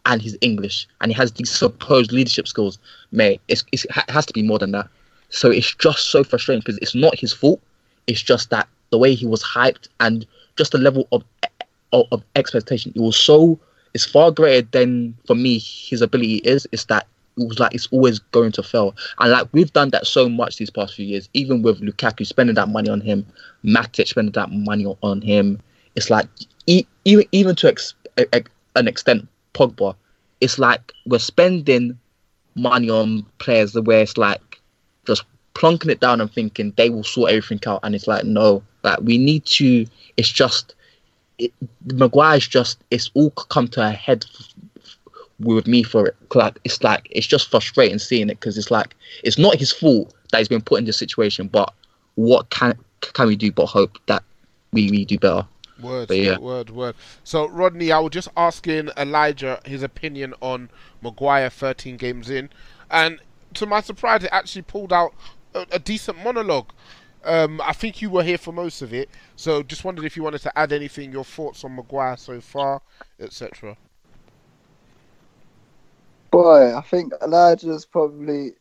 [0.06, 2.78] and he's English and he has these supposed leadership skills,
[3.10, 3.40] mate.
[3.48, 4.88] It's, it's, it has to be more than that.
[5.30, 7.60] So it's just so frustrating because it's not his fault.
[8.06, 11.24] It's just that the way he was hyped and just the level of
[11.92, 12.92] of, of expectation.
[12.94, 13.58] It was so
[13.92, 16.66] it's far greater than for me his ability is.
[16.72, 18.94] It's that it was like it's always going to fail.
[19.18, 22.54] And like we've done that so much these past few years, even with Lukaku spending
[22.54, 23.26] that money on him,
[23.64, 25.60] Matic spending that money on him.
[25.96, 26.28] It's like
[26.66, 27.94] even even to ex,
[28.76, 29.94] an extent, Pogba.
[30.40, 31.98] It's like we're spending
[32.54, 34.60] money on players where it's like
[35.06, 38.62] just plunking it down and thinking they will sort everything out, and it's like no,
[38.82, 39.86] like we need to.
[40.16, 40.74] It's just
[41.38, 41.52] it,
[41.92, 44.24] Maguire's just it's all come to a head
[45.52, 46.16] with me for it.
[46.34, 50.14] Like it's like it's just frustrating seeing it because it's like it's not his fault
[50.30, 51.72] that he's been put in this situation, but
[52.16, 54.22] what can can we do but hope that
[54.72, 55.46] we, we do better?
[55.80, 56.38] Word, yeah.
[56.38, 56.94] word, word.
[57.24, 60.70] So Rodney, I was just asking Elijah his opinion on
[61.02, 62.48] Maguire 13 games in,
[62.90, 63.20] and
[63.54, 65.14] to my surprise, it actually pulled out
[65.54, 66.70] a, a decent monologue.
[67.24, 70.22] Um, I think you were here for most of it, so just wondered if you
[70.22, 72.82] wanted to add anything, your thoughts on Maguire so far,
[73.18, 73.76] etc.
[76.34, 78.54] Boy, I think Elijah's probably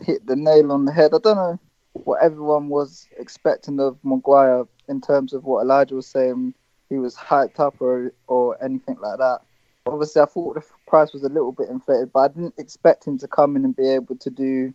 [0.00, 1.12] hit the nail on the head.
[1.12, 1.60] I don't know
[1.92, 6.54] what everyone was expecting of Maguire in terms of what Elijah was saying.
[6.88, 9.40] He was hyped up or or anything like that.
[9.84, 13.18] Obviously, I thought the price was a little bit inflated, but I didn't expect him
[13.18, 14.72] to come in and be able to do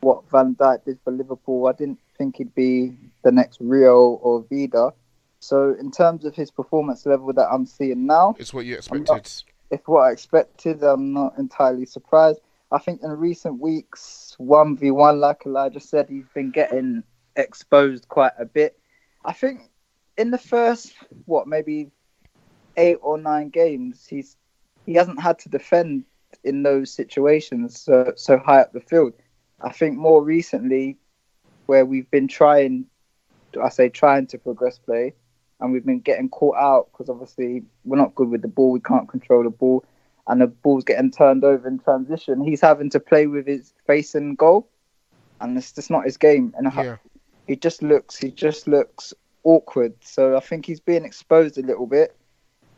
[0.00, 1.66] what Van Dijk did for Liverpool.
[1.66, 4.92] I didn't think he'd be the next Rio or Vida.
[5.40, 9.44] So, in terms of his performance level that I'm seeing now, it's what you expected
[9.74, 12.40] if what I expected, I'm not entirely surprised.
[12.72, 17.02] I think in recent weeks, 1v1, like Elijah said, he's been getting
[17.36, 18.78] exposed quite a bit.
[19.24, 19.70] I think
[20.16, 20.94] in the first,
[21.26, 21.90] what, maybe
[22.76, 24.36] eight or nine games, he's
[24.86, 26.04] he hasn't had to defend
[26.42, 29.14] in those situations so, so high up the field.
[29.62, 30.98] I think more recently,
[31.66, 32.86] where we've been trying,
[33.62, 35.14] I say trying to progress play,
[35.64, 38.70] and we've been getting caught out because obviously we're not good with the ball.
[38.70, 39.82] We can't control the ball,
[40.28, 42.44] and the ball's getting turned over in transition.
[42.44, 44.68] He's having to play with his face and goal,
[45.40, 46.54] and it's just not his game.
[46.58, 46.96] And yeah.
[47.46, 49.94] he just looks, he just looks awkward.
[50.00, 52.14] So I think he's being exposed a little bit,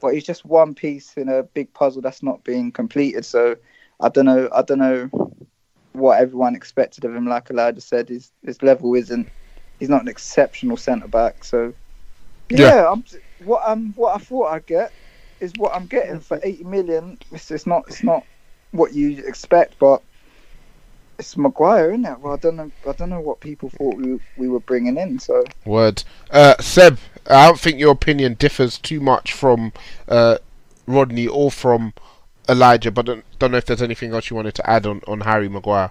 [0.01, 3.25] but he's just one piece in a big puzzle that's not being completed.
[3.25, 3.57] So
[3.99, 5.11] I don't know, I don't know
[5.93, 7.27] what everyone expected of him.
[7.27, 9.29] Like Elijah said, his his level isn't.
[9.81, 11.43] He's not an exceptional centre back.
[11.43, 11.75] So
[12.49, 13.05] yeah, yeah I'm,
[13.45, 14.93] what I'm what I thought I'd get
[15.41, 17.19] is what I'm getting for 80 million.
[17.33, 18.25] It's, it's not it's not
[18.73, 20.03] what you expect, but
[21.19, 22.21] it's Maguire, isn't it?
[22.21, 22.71] Well, I don't know.
[22.89, 25.19] I don't know what people thought we we were bringing in.
[25.19, 26.99] So word, uh, Seb.
[27.29, 29.73] I don't think your opinion differs too much from
[30.09, 30.39] uh,
[30.87, 31.93] Rodney or from
[32.49, 35.23] Elijah, but don't, don't know if there's anything else you wanted to add on on
[35.23, 35.91] Harry Maguire.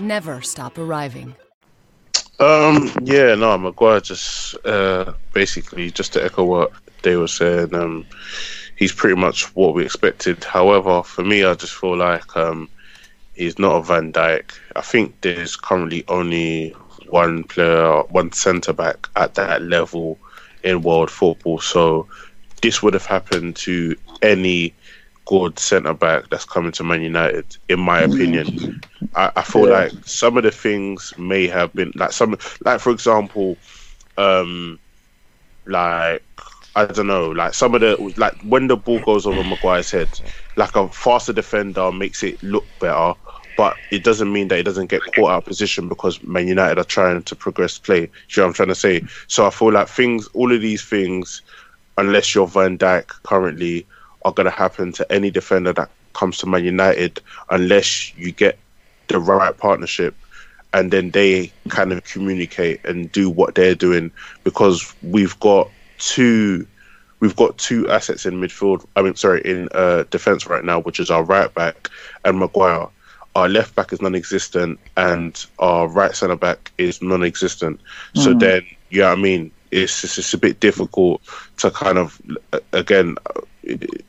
[0.00, 1.34] Never stop arriving.
[2.38, 7.74] Um, yeah, no, Maguire just uh, basically just to echo what they were saying.
[7.74, 8.06] Um,
[8.76, 10.42] he's pretty much what we expected.
[10.42, 12.68] However, for me, I just feel like um,
[13.34, 14.52] he's not a Van Dijk.
[14.74, 16.70] I think there's currently only
[17.10, 20.18] one player, one centre back at that level
[20.64, 21.60] in world football.
[21.60, 22.08] So
[22.62, 24.72] this would have happened to any
[25.30, 28.80] good centre back that's coming to Man United, in my opinion.
[29.14, 29.74] I, I feel yeah.
[29.74, 33.56] like some of the things may have been like some, like for example,
[34.18, 34.80] um,
[35.66, 36.24] like
[36.74, 40.08] I don't know, like some of the like when the ball goes over Maguire's head,
[40.56, 43.14] like a faster defender makes it look better,
[43.56, 46.76] but it doesn't mean that it doesn't get caught out of position because Man United
[46.80, 48.06] are trying to progress play.
[48.06, 49.04] Do you know what I'm trying to say?
[49.28, 51.42] So I feel like things, all of these things,
[51.98, 53.86] unless you're Van Dijk currently,
[54.24, 58.58] are going to happen to any defender that comes to Man United unless you get
[59.08, 60.14] the right partnership
[60.72, 64.10] and then they kind of communicate and do what they're doing
[64.44, 66.66] because we've got two
[67.18, 71.00] we've got two assets in midfield I mean sorry in uh, defense right now which
[71.00, 71.88] is our right back
[72.24, 72.88] and Maguire
[73.36, 77.80] our left back is non-existent and our right centre back is non-existent.
[78.14, 79.50] So then, you know what I mean?
[79.70, 81.22] It's, it's it's a bit difficult
[81.58, 82.20] to kind of
[82.72, 83.16] again,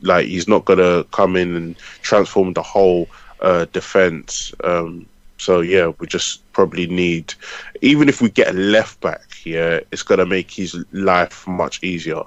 [0.00, 3.08] like he's not gonna come in and transform the whole
[3.40, 4.52] uh, defense.
[4.64, 5.06] Um,
[5.38, 7.34] so yeah, we just probably need,
[7.80, 12.22] even if we get a left back, yeah, it's gonna make his life much easier.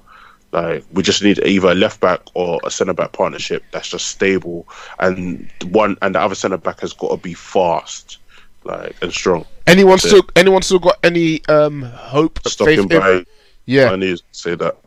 [0.51, 4.07] Like we just need either a left back or a centre back partnership that's just
[4.07, 4.67] stable,
[4.99, 8.19] and one and the other centre back has got to be fast,
[8.63, 9.45] like and strong.
[9.67, 10.23] Anyone That's still?
[10.35, 12.39] Anyone still got any um hope?
[12.47, 13.25] Stocking faith in- by,
[13.65, 13.91] Yeah.
[13.91, 14.77] I need to say that.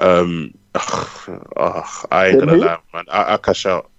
[0.00, 2.58] Um, ugh, I ain't gonna Who?
[2.58, 3.04] lie, man.
[3.10, 3.90] I, I cash out.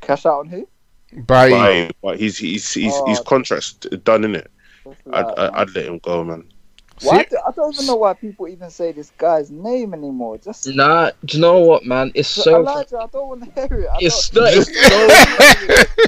[0.00, 0.68] Cash out on who?
[1.48, 3.20] By By, but he's he's he's his Oh.
[3.20, 4.50] contract's done in it.
[5.12, 6.44] I'd, I'd, I'd let him go, man.
[7.00, 10.38] why do, I don't even know why people even say this guy's name anymore.
[10.38, 12.12] Just Nah, do you know what, man?
[12.14, 13.88] It's so Elijah, I don't want to hear it.
[13.92, 15.16] I it's don't, so, it's so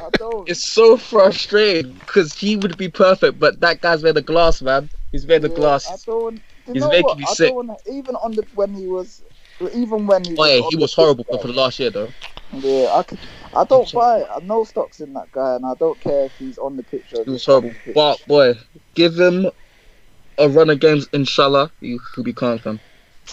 [0.01, 0.47] I don't.
[0.47, 4.91] it's so frustrating because he would be perfect, but that guy's made of glass, man.
[5.13, 5.87] He's made of Yeah, glass.
[5.87, 6.43] I don't.
[6.73, 7.19] He's making what?
[7.19, 7.43] me I sick.
[7.43, 9.23] don't wanna, even on the when he was,
[9.75, 10.37] even when he.
[10.39, 11.39] Oh yeah, he was horrible bro.
[11.39, 12.13] for the last year though.
[12.53, 13.19] Yeah, I could,
[13.53, 14.27] I don't buy it.
[14.31, 17.13] I know stocks in that guy, and I don't care if he's on the pitch
[17.17, 17.75] or He was horrible.
[17.95, 18.55] But boy,
[18.95, 19.47] give him
[20.39, 22.81] a run of games, inshallah, you could be calm, fam.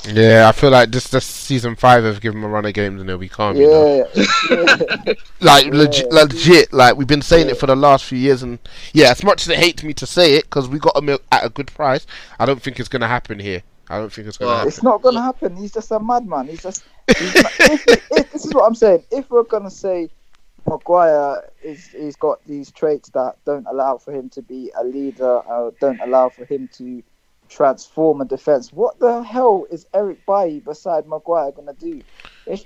[0.07, 3.01] yeah, I feel like this this season five have given him a run of games
[3.01, 3.59] and he'll be calm.
[3.59, 3.87] You know?
[4.15, 5.13] yeah, yeah.
[5.41, 6.73] Like Yeah, legit, legit.
[6.73, 7.53] Like we've been saying Yeah.
[7.53, 8.59] it for the last few years, and
[8.93, 11.45] yeah, as much as it hates me to say it, because we got him at
[11.45, 12.05] a good price,
[12.39, 13.63] I don't think it's gonna happen here.
[13.91, 14.67] I don't think it's gonna Well, happen.
[14.69, 15.55] It's not gonna happen.
[15.55, 16.47] He's just a madman.
[16.47, 16.83] He's just.
[17.17, 19.03] He's not, if, if, this is what I'm saying.
[19.11, 20.09] If we're gonna say
[20.67, 25.39] Maguire is, he's got these traits that don't allow for him to be a leader,
[25.39, 27.03] or don't allow for him to
[27.49, 28.71] transform a defense.
[28.71, 32.01] What the hell is Eric Bailly beside Maguire gonna do?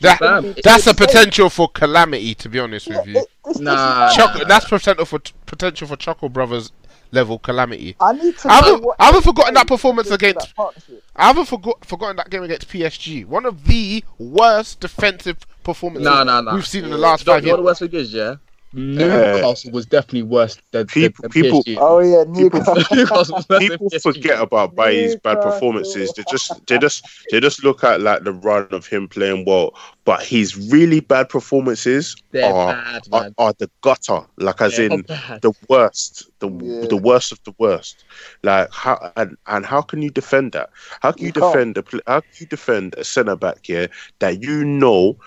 [0.01, 0.93] That, gonna that's a insane.
[1.07, 3.13] potential for calamity, to be honest Yeah, with you.
[3.13, 4.07] it- this- this is Nah.
[4.07, 6.71] why Choco, that's potential for potential for Chuckle Brothers
[7.11, 7.95] level calamity.
[7.99, 8.49] I need to.
[8.49, 10.73] I haven't- what I haven't forgotten that performance against- that.
[11.15, 13.23] I haven't forgot, forgotten that game against PSG.
[13.25, 16.55] One of the worst defensive performances Nah, nah, nah.
[16.55, 17.57] we've seen in the last Do you know- five you know years.
[17.59, 18.35] the worst thing is, yeah?
[18.75, 22.75] Newcastle was definitely worse than, People- than people- Oh yeah, Newcastle.
[22.95, 26.11] Newcastle was worse than People forget about Bailly's bad performances.
[26.13, 29.73] They just they just they just look at like the run of him playing well,
[30.03, 34.91] but his really bad performances They're are, bad, are are the gutter, like as They're
[34.91, 35.41] in bad.
[35.41, 36.85] the worst, the Yeah.
[36.87, 38.03] the worst of the worst.
[38.43, 40.69] Like how and, and how can you defend that?
[41.01, 44.41] How can you, You defend a how can you defend a centre back here that
[44.43, 45.17] you know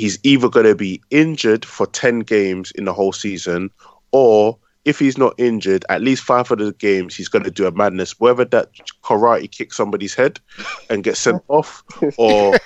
[0.00, 3.70] he's either going to be injured for ten games in the whole season,
[4.12, 7.66] or if he's not injured, at least five of the games he's going to do
[7.66, 8.70] a madness, whether that
[9.04, 10.40] karate kick somebody's head
[10.88, 11.82] and get sent off,
[12.16, 12.56] or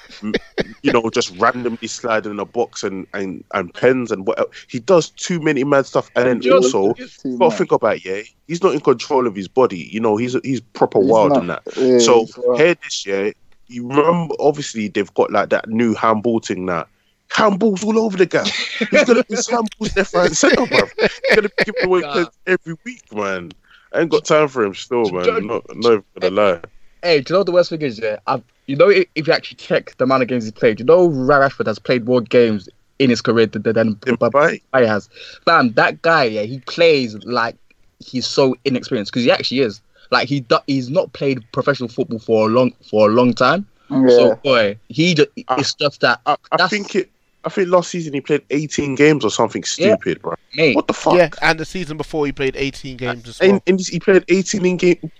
[0.82, 4.78] you know just randomly slide in a box and and, and pens and what he
[4.78, 7.56] does too many mad stuff, and then Do you know- also Too you got to
[7.58, 8.22] think about it, yeah.
[8.46, 9.88] He's not in control of his body.
[9.92, 11.62] You know, he's he's proper He's wild not- in that.
[11.76, 13.32] yeah, so here this year,
[13.66, 16.86] you remember obviously they've got like that new handball thing now.
[17.30, 18.46] Handballs all over the gap.
[18.46, 20.78] He's gonna miss handballs left, right, and centre, bro.
[20.98, 22.26] He's gonna be giving away Nah.
[22.46, 23.50] every week, man.
[23.92, 25.24] I ain't got time for him still, man.
[25.26, 26.60] Don't- not, not gonna lie.
[27.02, 27.98] Hey, do you know what the worst thing is?
[27.98, 30.80] Yeah, I've, you know, if, if you actually check the amount of games he's played,
[30.80, 35.08] you know, Rashford has played more games in his career than, than In than has.
[35.44, 37.56] Bam, that guy, yeah, he plays like
[37.98, 39.80] he's so inexperienced because he actually is.
[40.10, 43.66] Like he do, he's not played professional football for a long for a long time.
[43.90, 44.08] Yeah.
[44.08, 47.10] So boy, he just, I- it's just that I, I think it.
[47.44, 48.96] I think last season he played 18 mm.
[48.96, 49.94] games or something Yeah.
[49.96, 50.34] stupid, bro.
[50.54, 50.74] mate.
[50.76, 51.14] What the fuck?
[51.14, 53.50] Yeah, and the season before he played 18 games as well.
[53.50, 55.10] And, and he played 18 in game.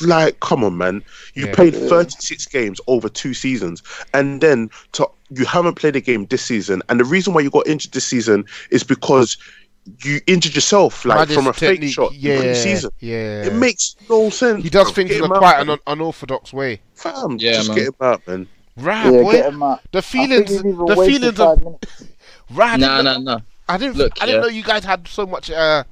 [0.00, 1.02] Like, come on, man.
[1.34, 1.54] You Yeah.
[1.54, 3.82] played 36 games over two seasons,
[4.14, 6.82] and then to, you haven't played a game this season.
[6.88, 9.36] And the reason why you got injured this season is because
[10.04, 12.90] you injured yourself, like from a fake shot yeah, in pre-season.
[13.00, 14.62] Yeah, It makes no sense.
[14.62, 14.92] he does bro.
[14.94, 16.80] things Get in a him out, quite an un- unorthodox way.
[16.94, 17.76] Fam, Yeah, just man.
[17.78, 18.46] get him out, man.
[18.76, 19.32] Right, yeah, boy.
[19.32, 19.80] get him out.
[19.92, 22.04] The feelings, the feelings five of minutes.
[22.50, 22.80] right.
[22.80, 23.40] Nah, nah, nah.
[23.68, 23.96] I didn't.
[23.96, 24.48] Look, I didn't yeah.
[24.48, 25.84] know you guys had so much uh,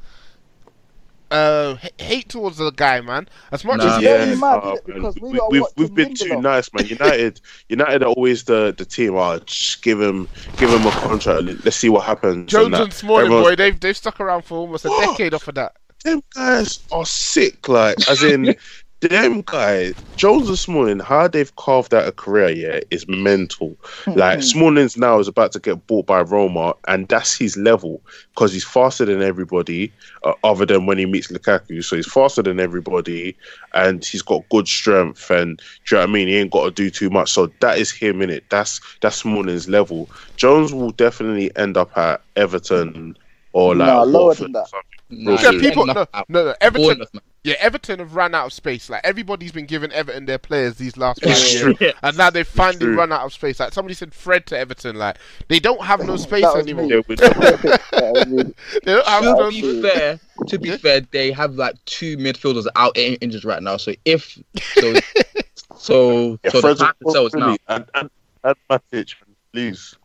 [1.31, 3.29] uh, hate towards the guy, man.
[3.53, 3.97] As much Nah.
[3.97, 4.97] as Yeah, yeah, you mad, oh, man.
[4.97, 6.43] Because we, we, we've we've been too Lindelof.
[6.43, 6.87] nice, man.
[6.87, 9.15] United, United are always the, the team.
[9.15, 11.43] Oh, just give him give him a contract.
[11.65, 12.51] Let's see what happens.
[12.51, 12.83] Jones that.
[12.83, 15.77] and Smalling, Everyone's- boy, they've they've stuck around for almost a decade off of that.
[16.03, 17.69] them guys are sick.
[17.69, 18.57] Like, as in,
[19.01, 23.77] them guys, Jones and Smalling, how they've carved out a career, yeah, is mental.
[24.07, 28.03] Like, Smalling's now is about to get bought by Roma, and that's his level
[28.35, 29.93] because he's faster than everybody,
[30.25, 31.83] uh, other than when he meets Lukaku.
[31.83, 33.37] So he's faster than everybody,
[33.73, 35.31] and he's got good strength.
[35.31, 36.29] And do you know what I mean?
[36.29, 37.33] He ain't got to do too much.
[37.33, 38.45] So that is him in it.
[38.51, 40.11] That's that's Smalling's level.
[40.37, 43.17] Jones will definitely end up at Everton
[43.53, 44.69] or like No, lower Watford than that.
[44.73, 44.83] or.
[45.13, 47.23] Nah, Yeah, people, no, no, no, Everton, Bournemouth, man.
[47.43, 48.91] Yeah, Everton have run out of space.
[48.91, 51.91] Like everybody's been giving Everton their players these last five years, true.
[52.03, 53.59] and now they've finally run out of space.
[53.61, 55.17] Like somebody said, Fred to Everton, like
[55.49, 56.87] they don't have no space anymore.
[56.87, 56.95] me.
[56.95, 59.51] Yeah, we- Yeah, I mean, They don't have To no.
[59.51, 63.77] be fair, to be fair, they have like two midfielders out in- injured right now.
[63.79, 64.39] So if
[64.79, 64.95] so,
[65.77, 68.11] so yeah, so the time to sell is now, and and
[68.45, 69.15] and Matic,
[69.53, 69.97] please.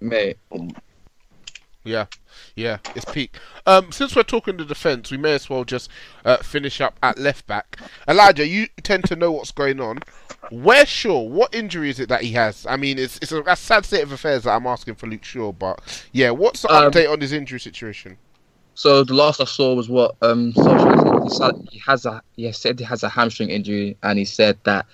[0.00, 0.36] mate.
[0.52, 0.70] Um,
[1.84, 2.06] Yeah,
[2.56, 3.36] yeah, it's peak.
[3.66, 5.90] Um, since we're talking the defense, we may as well just
[6.24, 7.78] uh, finish up at left back.
[8.08, 9.98] Elijah, you tend to know what's going on.
[10.50, 11.20] Where Shaw?
[11.20, 12.64] What injury is it that he has?
[12.66, 15.24] I mean, it's it's a, a sad state of affairs that I'm asking for Luke
[15.24, 18.16] Shaw, but yeah, what's the Um, update on his injury situation?
[18.74, 20.52] So the last I saw was what um.
[21.70, 24.86] He has a he said he has a hamstring injury, and he said that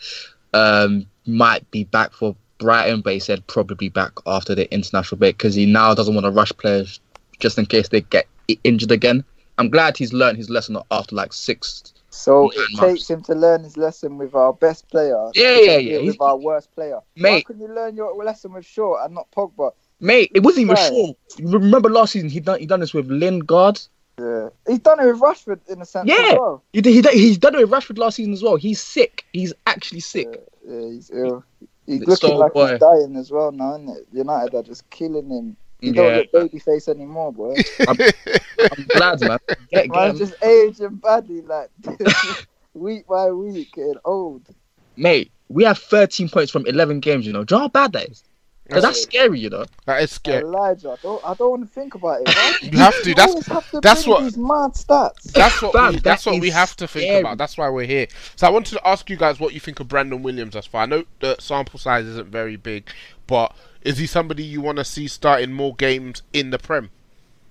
[0.55, 5.37] um might be back for Brighton, but he said probably back after the international break
[5.39, 7.01] because he now doesn't want to rush players
[7.41, 8.27] just in case they get
[8.65, 9.25] injured again.
[9.59, 11.93] I'm glad he's learned his lesson after like six.
[12.11, 12.81] So it months.
[12.81, 15.31] takes him to learn his lesson with our best player.
[15.35, 15.97] Yeah, yeah, yeah.
[15.97, 16.97] it He's- With our worst player.
[17.17, 17.47] Why Mate.
[17.47, 19.73] couldn't you learn your lesson with Shaw and not Pogba?
[20.01, 20.89] Mate, it wasn't even Right.
[20.89, 21.15] sure.
[21.41, 23.81] Remember last season he done he done this with Lingard.
[24.19, 24.49] Yeah.
[24.67, 26.33] He's done it with Rashford in a sense Yeah.
[26.33, 26.63] as well.
[26.73, 28.57] He did, he he's done it with Rashford last season as well.
[28.57, 29.25] He's sick.
[29.33, 30.29] He's actually sick.
[30.67, 31.45] Yeah, yeah, he's ill.
[31.91, 32.71] He's It's looking so like boy.
[32.73, 34.07] he's dying as well now, isn't it?
[34.13, 35.57] United are just killing him.
[35.81, 35.95] He Yeah.
[36.03, 37.57] don't look baby face anymore, boy.
[37.89, 37.97] I'm
[38.89, 39.39] glad, man.
[39.49, 40.17] Get, get Man, him.
[40.19, 41.71] just aging badly, like
[42.75, 44.43] week by week, getting old.
[44.97, 47.45] Mate, we have 13 points from 11 games, you know.
[47.45, 48.23] Do you know how bad that is?
[48.71, 49.65] 'Cause that's scary, you know.
[49.87, 50.43] That is scary.
[50.43, 52.63] Elijah, I don't, I don't want to think about it.
[52.73, 53.15] You have to.
[53.15, 55.23] That's have to that's what- these mad stats.
[55.33, 57.21] That's what Fam, we, that's that what we have to think scary.
[57.21, 57.39] about.
[57.39, 58.07] That's why we're here.
[58.37, 60.83] So I wanted to ask you guys what you think of Brandon Williams thus far.
[60.83, 62.89] I know the sample size isn't very big,
[63.27, 66.91] but is he somebody you want to see starting more games in the Prem?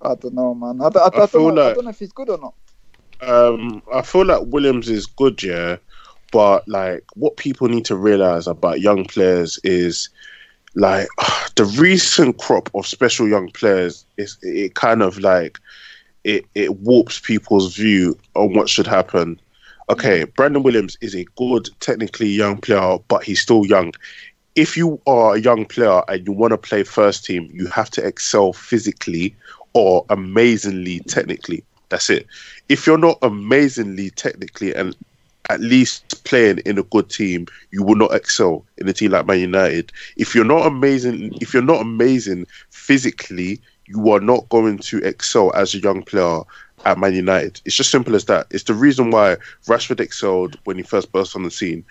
[0.02, 0.80] I don't know, man.
[0.82, 2.38] I, don't- I, I, I feel don't know, I don't know if he's good or
[2.38, 2.54] not.
[3.22, 5.76] Um, I feel like Williams is good, yeah,
[6.32, 10.10] but like what people need to realize about young players is
[10.76, 11.08] like
[11.56, 15.60] the recent crop of special young players is it kind of like
[16.24, 19.40] it it warps people's view on what should happen.
[19.90, 23.92] Okay, Brandon Williams is a good, technically young player, but he's still young.
[24.56, 27.90] If you are a young player and you want to play first team, you have
[27.92, 29.36] to excel physically
[29.74, 31.64] or amazingly technically.
[31.90, 32.28] That's it.
[32.68, 34.96] If you're not amazingly technically and
[35.50, 39.26] at least playing in a good team, you will not excel in a team like
[39.26, 39.92] Man United.
[40.16, 45.52] If you're not amazing, if you're not amazing physically, you are not going to excel
[45.56, 46.42] as a young player
[46.86, 47.60] at Man United.
[47.66, 48.46] It's just simple as that.
[48.52, 51.84] It's the reason why Rashford excelled when he first burst on the scene.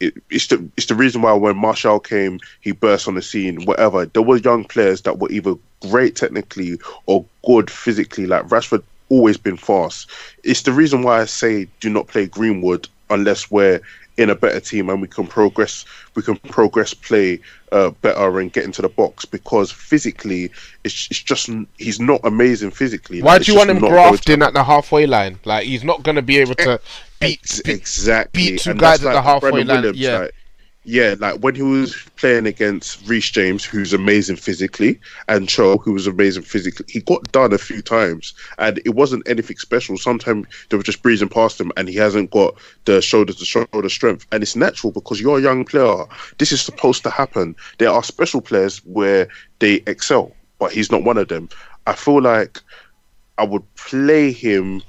[0.00, 3.64] It, it's the it's the reason why when Martial came, he burst on the scene.
[3.64, 8.26] Whatever, there were young players that were either great technically or good physically.
[8.26, 10.10] Like Rashford, always been fast.
[10.42, 13.80] It's the reason why I say do not play Greenwood unless we're
[14.16, 15.84] in a better team and we can progress.
[16.14, 17.40] We can progress play
[17.72, 20.52] uh, better and get into the box because physically,
[20.84, 23.22] it's, it's just he's not amazing physically.
[23.22, 25.38] Why Like, do you want him going to grafting at the halfway line?
[25.44, 26.80] Like he's not going to be able to
[27.20, 27.60] beat.
[27.64, 28.50] Exactly.
[28.50, 30.18] beat two And guys that's at the halfway Brandon line, Williams, yeah.
[30.18, 30.34] like-
[30.84, 35.92] yeah, like when he was playing against Reece James, who's amazing physically, and Cho, who
[35.92, 39.96] was amazing physically, he got done a few times, and it wasn't anything special.
[39.96, 42.54] Sometimes they were just breezing past him, and he hasn't got
[42.84, 46.04] the shoulder to shoulder strength, and it's natural because you're a young player.
[46.38, 47.56] This is supposed to happen.
[47.78, 49.28] There are special players where
[49.60, 51.48] they excel, but he's not one of them.
[51.86, 52.60] I feel like
[53.38, 54.82] I would play him.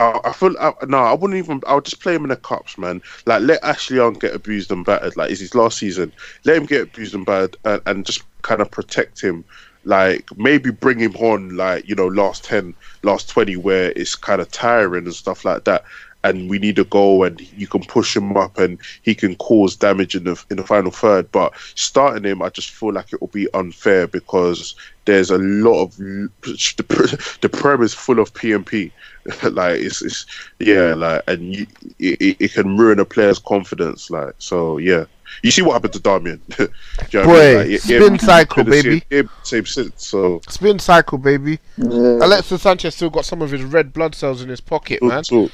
[0.00, 1.60] I, I feel I, no, I wouldn't even.
[1.66, 3.02] I'll just play him in the cups, man.
[3.26, 5.16] Like let Ashley Young get abused and battered.
[5.16, 6.12] Like it's his last season.
[6.44, 9.44] Let him get abused and battered, and, and just kind of protect him.
[9.84, 14.40] Like maybe bring him on, like you know, last ten, last twenty, where it's kind
[14.40, 15.84] of tiring and stuff like that.
[16.22, 19.74] And we need a goal, and you can push him up, and he can cause
[19.74, 21.32] damage in the in the final third.
[21.32, 24.74] But starting him, I just feel like it will be unfair because
[25.06, 26.28] there's a lot of the,
[27.40, 28.92] the prem is full of PMP.
[29.52, 30.26] like it's, it's
[30.58, 31.66] yeah, like and you,
[31.98, 34.10] it, it can ruin a player's confidence.
[34.10, 35.04] Like so, yeah.
[35.42, 36.40] You see what happened to Darmian?
[36.56, 36.68] Do
[37.10, 37.72] you know what I mean?
[37.72, 39.02] Like, spin yeah, cycle, baby.
[39.10, 40.06] it, Same since.
[40.06, 41.60] So Spin cycle, baby.
[41.76, 42.18] Yeah.
[42.20, 45.24] Alexis Sanchez still got some of his red blood cells in his pocket, man.
[45.24, 45.50] so-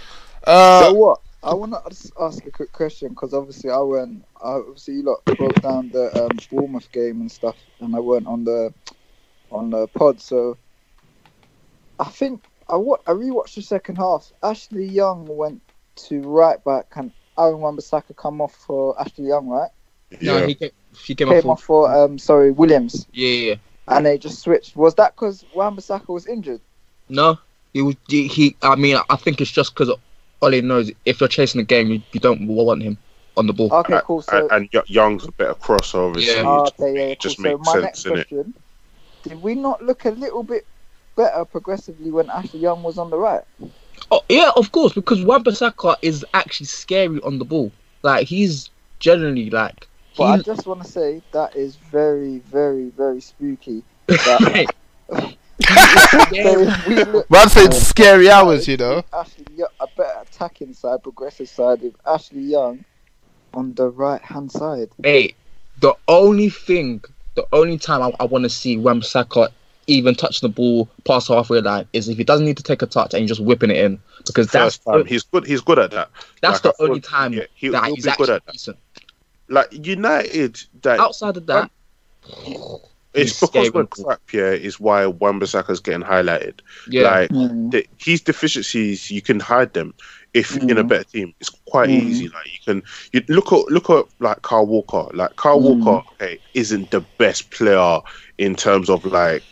[0.47, 1.21] Uh, so what?
[1.43, 4.25] I want to just ask a quick question because obviously I went.
[4.43, 8.27] I, obviously, you lot broke down the um, Bournemouth game and stuff, and I weren't
[8.27, 8.73] on the
[9.51, 10.21] on the pod.
[10.21, 10.57] So
[12.01, 14.33] I think I wa- I rewatched the second half.
[14.43, 15.61] Ashley Young went
[16.09, 19.71] to right back, and Aaron Wan-Bissaka come off for Ashley Young, right?
[20.21, 20.71] No, he came,
[21.05, 21.59] he came, Came off.
[21.59, 23.55] off for um sorry Williams, Yeah, yeah,
[23.89, 24.77] and they just switched.
[24.77, 26.61] Was that because Wan-Bissaka was injured?
[27.09, 27.39] No,
[27.73, 27.97] he was.
[28.09, 28.57] He, he.
[28.63, 29.95] I mean, I think it's just because
[30.43, 32.99] Ole knows if you're chasing the game, you, you don't want him
[33.37, 33.71] on the ball.
[33.71, 34.23] Okay, cool.
[34.23, 36.21] So, and, and Young's a bit of crossover.
[36.21, 36.43] Yeah.
[36.43, 37.21] so Oh, it okay, yeah, it cool.
[37.21, 38.29] just So makes my sense next in it.
[38.29, 38.55] question:
[39.23, 40.67] Did we not look a little bit
[41.17, 43.45] better progressively when Ashley Young was on the right?
[44.11, 47.73] Oh, yeah, of course, because Wan-Bissaka is actually scary on the ball.
[48.03, 48.71] Like he's
[49.01, 49.89] generally like.
[50.17, 53.85] But I just want to say that is very, very, very spooky.
[54.25, 54.57] That we
[55.09, 55.37] look
[57.31, 59.03] Man said scary hours, you know.
[59.13, 62.85] Ashley Young, a better attacking side, progressive side with Ashley Young
[63.55, 64.89] on the right hand side.
[65.03, 65.35] Hey,
[65.81, 67.03] the only thing,
[67.35, 69.49] the only time I, I want to see Wan-Bissaka
[69.89, 72.87] even touch the ball past halfway line is if he doesn't need to take a
[72.87, 75.47] touch and you're just whipping it in because that's First time, he's good.
[75.47, 76.11] He's good at that.
[76.43, 78.45] that's Like, I the only thought- time yeah, he- that he'll he's be good at
[78.45, 78.53] that.
[78.53, 78.77] decent.
[79.49, 81.71] Like United, that Outside of that,
[83.17, 84.21] it's because scary we're the crap.
[84.33, 86.61] Yeah, is why Wan-Bissaka's getting highlighted.
[86.89, 87.71] yeah, Like Mm.
[87.73, 89.95] the, his deficiencies, you can hide them
[90.35, 90.89] if in a Mhm.
[90.89, 91.35] better team.
[91.41, 92.03] It's quite Mhm.
[92.03, 92.29] easy.
[92.29, 95.09] Like you can you look at look at like Kyle Walker.
[95.15, 95.83] Like Kyle Mhm.
[95.85, 98.01] Walker, okay, isn't the best player
[98.39, 99.43] in terms of like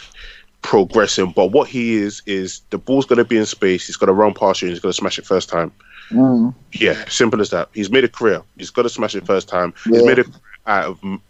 [0.63, 3.87] progressing, but what he is is the ball's gonna be in space.
[3.87, 4.69] He's gonna run past you.
[4.69, 5.73] and He's gonna smash it first time.
[6.11, 6.55] Mm.
[6.73, 7.69] Yeah, simple as that.
[7.75, 8.43] He's made a career.
[8.59, 9.73] He's got to smash it first time.
[9.87, 10.07] He's Yeah.
[10.07, 10.27] made it
[10.67, 11.21] out of m-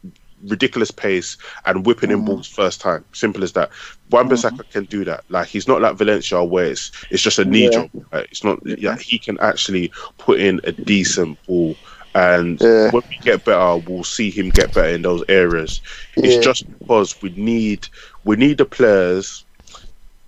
[0.48, 1.36] ridiculous pace
[1.66, 3.04] and whipping in balls first time.
[3.14, 3.70] Simple as that.
[4.10, 4.70] Wan-Bissaka Mm-hmm.
[4.70, 5.24] can do that.
[5.28, 7.70] Like he's not like Valencia where it's it's just a knee Yeah.
[7.70, 7.90] job.
[8.12, 8.58] Like, it's not.
[8.64, 11.78] Yeah, he can actually put in a decent ball.
[12.14, 12.90] And Yeah.
[12.90, 15.80] when we get better, we'll see him get better in those areas.
[16.16, 16.22] Yeah.
[16.22, 17.88] It's just because we need
[18.24, 19.44] we need the players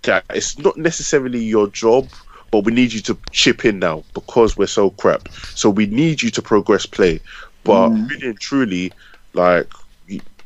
[0.03, 2.11] that it's not necessarily your job,
[2.51, 5.29] but we need you to chip in now because we're so crap.
[5.55, 7.21] So we need you to progress play.
[7.63, 8.09] But Mm.
[8.09, 8.95] really and truly,
[9.33, 9.69] like,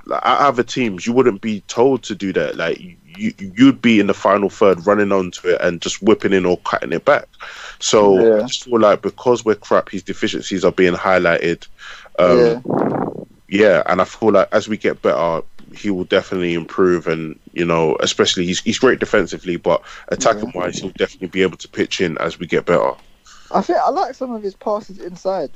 [0.05, 2.55] like at other teams, you wouldn't be told to do that.
[2.55, 6.45] Like you, you'd be in the final third, running onto it and just whipping in
[6.45, 7.27] or cutting it back.
[7.79, 8.43] So Yeah.
[8.43, 11.67] I just feel like because we're crap, his deficiencies are being highlighted.
[12.19, 12.61] Um, yeah.
[13.47, 15.41] yeah, and I feel like as we get better,
[15.73, 17.07] he will definitely improve.
[17.07, 21.57] And you know, especially he's he's great defensively, but attacking wise, he'll definitely be able
[21.57, 22.93] to pitch in as we get better.
[23.53, 25.51] I think I like some of his passes inside.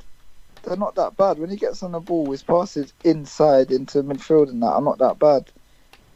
[0.66, 1.38] They're not that bad.
[1.38, 4.98] When he gets on the ball, his passes inside into midfield and that are not
[4.98, 5.44] that bad.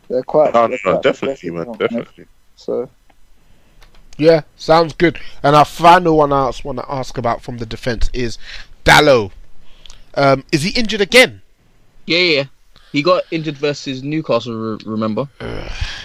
[0.09, 0.53] They're quite.
[0.53, 2.27] No, no, they're no, quite definitely, man, definitely.
[2.57, 2.91] So
[4.19, 5.19] Yeah, sounds good.
[5.45, 8.39] And our final one I want to ask about from the defense is
[8.85, 9.31] Dalot.
[10.15, 11.43] Um, is he injured again?
[12.07, 12.45] yeah, yeah.
[12.91, 14.53] He got injured versus Newcastle.
[14.53, 15.29] Re- remember?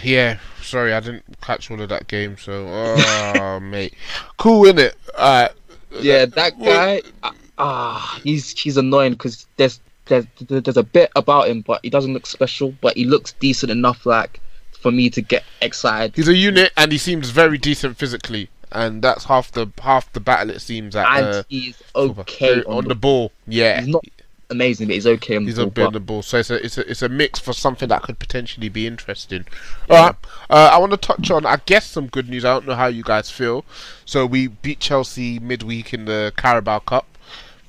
[0.04, 2.38] Yeah, sorry, I didn't catch all of that game.
[2.38, 3.96] So, oh, mate,
[4.38, 4.94] cool, innit?
[5.18, 5.52] Alright.
[6.00, 7.02] Yeah, that guy.
[7.24, 11.90] ah, Ah, he's he's annoying because there's there's there's a bit about him, but he
[11.90, 12.74] doesn't look special.
[12.82, 14.42] But he looks decent enough, like
[14.80, 16.16] for me to get excited.
[16.16, 20.20] He's a unit, and he seems very decent physically, and that's half the half the
[20.20, 20.52] battle.
[20.52, 23.32] It seems at And uh, he's okay on, on the, the ball.
[23.48, 24.06] Yeah, He's not
[24.52, 25.64] amazing, but he's okay on the ball.
[25.64, 27.90] a bit on the ball, so it's a it's a it's a mix for something
[27.90, 29.46] that could potentially be interesting.
[29.90, 30.16] All right,
[30.50, 32.46] uh, I want to touch on I guess some good news.
[32.46, 33.66] I don't know how you guys feel.
[34.06, 37.08] So we beat Chelsea midweek in the Carabao Cup.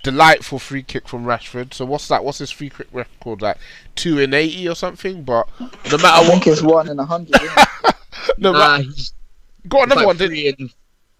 [0.07, 1.75] Delightful free kick from Rashford.
[1.75, 2.25] So what's that?
[2.25, 3.59] What's his free kick record like?
[3.97, 5.25] Two in eighty or something?
[5.25, 5.67] But no
[5.99, 7.41] I matter think what, it's one in a hundred.
[8.39, 8.85] no Nah, matter,
[9.69, 10.17] got another like one.
[10.17, 10.73] Did three and,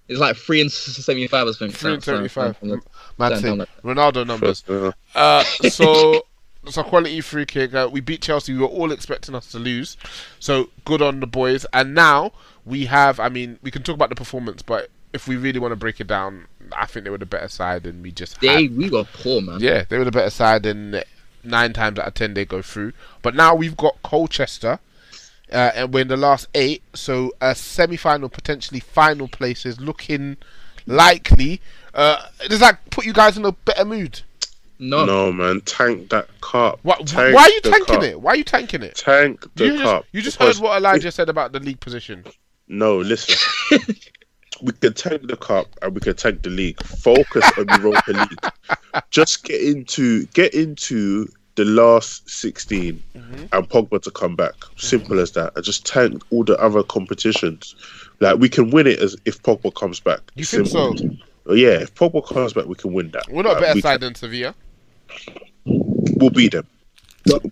[0.09, 1.75] it's like three and seventy five, I think.
[1.75, 2.57] three and seventy five?
[2.61, 2.81] something
[3.19, 3.67] Man, thing.
[3.83, 4.63] Ronaldo numbers.
[4.69, 6.25] Uh, Uh, so
[6.65, 7.75] it's a quality free kick.
[7.75, 8.53] Uh, we beat Chelsea.
[8.53, 9.97] We were all expecting us to lose.
[10.39, 11.67] So good on the boys.
[11.73, 12.31] And now
[12.65, 13.19] we have.
[13.19, 16.01] I mean, we can talk about the performance, but if we really want to break
[16.01, 18.89] it down, I think they were the better side, and we just They had- we
[18.89, 19.59] were poor, man.
[19.61, 21.03] yeah, they were the better side, and
[21.43, 22.93] nine times out of ten they go through.
[23.23, 24.79] But now we've got Colchester.
[25.53, 30.37] Uh, and we're in the last eight, so a semi-final, potentially final place is looking
[30.87, 31.61] likely.
[31.95, 34.23] Uh, does that put you guys in a better mood?
[34.81, 36.81] No, no, man, tank that cup.
[36.83, 38.03] Why, Tank why are you tanking cup.
[38.03, 38.21] it?
[38.21, 38.97] Why are you tanking it?
[38.97, 40.05] Tank the You just, cup.
[40.11, 42.25] you just because heard what Elijah said about the league position.
[42.67, 43.37] No, listen.
[44.63, 46.83] we could tank the cup and we could tank the league.
[46.83, 48.53] Focus on the Europa League.
[49.11, 53.35] Just get into get into the last 16 Mm-hmm.
[53.53, 54.53] and Pogba to come back.
[54.77, 55.53] Simple as that.
[55.57, 57.75] And just tank all the other competitions.
[58.21, 60.21] Like we can win it as if Pogba comes back.
[60.35, 60.95] You think so?
[61.49, 63.25] Yeah, if Pogba comes back, we can win that.
[63.31, 64.55] We're not a better we side can- than Sevilla.
[65.65, 66.67] We'll beat them.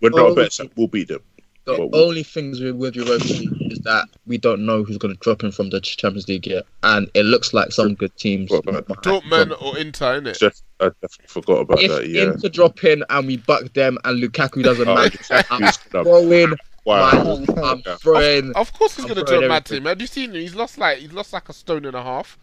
[0.00, 0.70] We're not a better side.
[0.76, 1.20] We'll beat them.
[1.66, 4.98] The But we- only things with, with Europa League is that we don't know who's
[4.98, 8.14] going to drop in from the Champions League yet, and it looks like some good
[8.16, 8.50] teams.
[8.50, 10.38] What about might Dortmund drop- or Inter, innit?
[10.38, 12.08] Just, I definitely forgot about If that.
[12.08, 12.22] Yeah.
[12.32, 16.04] Inter drop in and we buck them, and Lukaku doesn't Oh, match, Lukaku's I'm gonna
[16.04, 16.54] throwing
[16.84, 17.10] Wow.
[17.38, 17.96] Man, I'm Yeah.
[17.96, 18.52] throwing.
[18.56, 19.86] Of course he's gonna do throwing a mad team.
[19.86, 20.36] Have you seen him?
[20.42, 22.36] He's lost like he's lost like a stone and a half.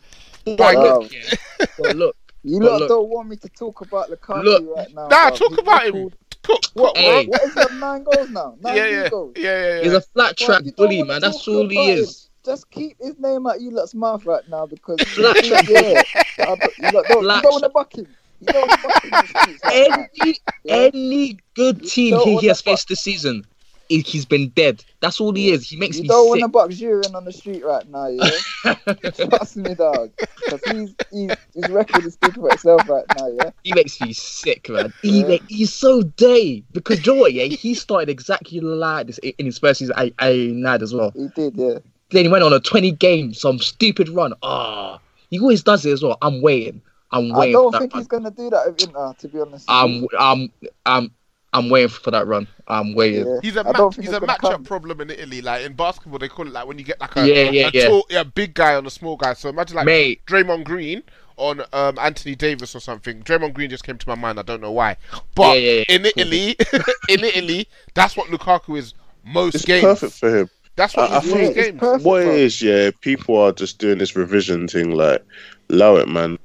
[0.45, 0.76] But Bang.
[0.78, 0.99] Wow.
[1.01, 1.65] look, yeah.
[1.78, 4.76] But look, You But lot look- don't want me to talk about Lukaku Look.
[4.76, 5.07] right now.
[5.09, 5.38] Nah, bruv.
[5.38, 6.09] talk His about him.
[6.44, 7.26] Record- Cook, cook, What, Hey.
[7.28, 7.74] what is that?
[7.74, 8.56] Nine goals now.
[8.62, 9.34] Nine yeah, yeah, goals.
[9.36, 9.84] yeah, yeah, yeah.
[9.84, 11.22] he's a flat track you don't bully, man.
[11.22, 11.98] That's talk all he about him.
[12.00, 12.30] is.
[12.44, 17.06] Just keep his name out you lot's mouth right now because Flat yeah, you lot
[17.08, 18.08] don't, you Flat don't want to buck him.
[18.39, 20.06] You don't want to buck him in the streets right now.
[20.26, 20.76] Any Yeah.
[20.76, 23.51] any good team he, he has faced this season, he,
[24.00, 24.84] he's been dead.
[25.02, 25.70] That's all he is.
[25.70, 26.46] He makes You me don't want sick.
[26.46, 28.28] to buck Jurin on the street right now, yeah?
[29.14, 30.12] Trust me, dog.
[30.46, 33.52] Because he's, he's, his record is speaking for itself right now, yeah?
[33.64, 34.94] He makes me sick, man.
[35.02, 35.28] He Yeah.
[35.28, 39.80] make, he's so day because Joe, yeah, he started exactly like this in his first
[39.80, 39.96] season.
[39.98, 41.12] I I United as well.
[41.16, 41.80] He did, yeah.
[42.12, 44.34] Then he went on a twenty game, some stupid run.
[44.44, 46.18] Ah, he always does it as well.
[46.22, 46.82] I'm waiting.
[47.12, 47.56] I'm waiting.
[47.56, 48.00] I don't that think run.
[48.02, 49.66] he's going to do that with Inter, to be honest.
[49.70, 50.08] I'm.
[50.18, 50.52] I'm
[50.86, 51.12] I'm
[51.54, 52.47] I'm waiting for that run.
[52.68, 53.28] I'm waiting.
[53.28, 53.39] Yeah.
[53.41, 54.64] He's a match, think he's a matchup come.
[54.64, 55.41] problem in Italy.
[55.41, 57.72] Like in basketball, they call it like when you get like a Yeah, yeah, a
[57.74, 57.88] yeah.
[57.89, 59.34] tall, yeah, big guy on a small guy.
[59.34, 60.26] So imagine like Mate.
[60.26, 61.04] Draymond Green
[61.36, 63.22] on um, Anthony Davis or something.
[63.24, 64.39] Draymond Green just came to my mind.
[64.39, 64.95] I don't know why,
[65.36, 65.95] but Yeah, yeah, yeah.
[65.95, 66.56] in Italy,
[67.10, 68.93] in Italy, that's what Lukaku is
[69.26, 69.84] most It's games.
[69.84, 70.49] perfect for him.
[70.78, 71.80] That's what I- I he's think most games.
[71.80, 72.06] perfect.
[72.06, 72.34] What it bro.
[72.36, 74.91] is, yeah, people are just doing this revision thing.
[74.91, 75.22] Like,
[75.70, 76.39] allow it, man.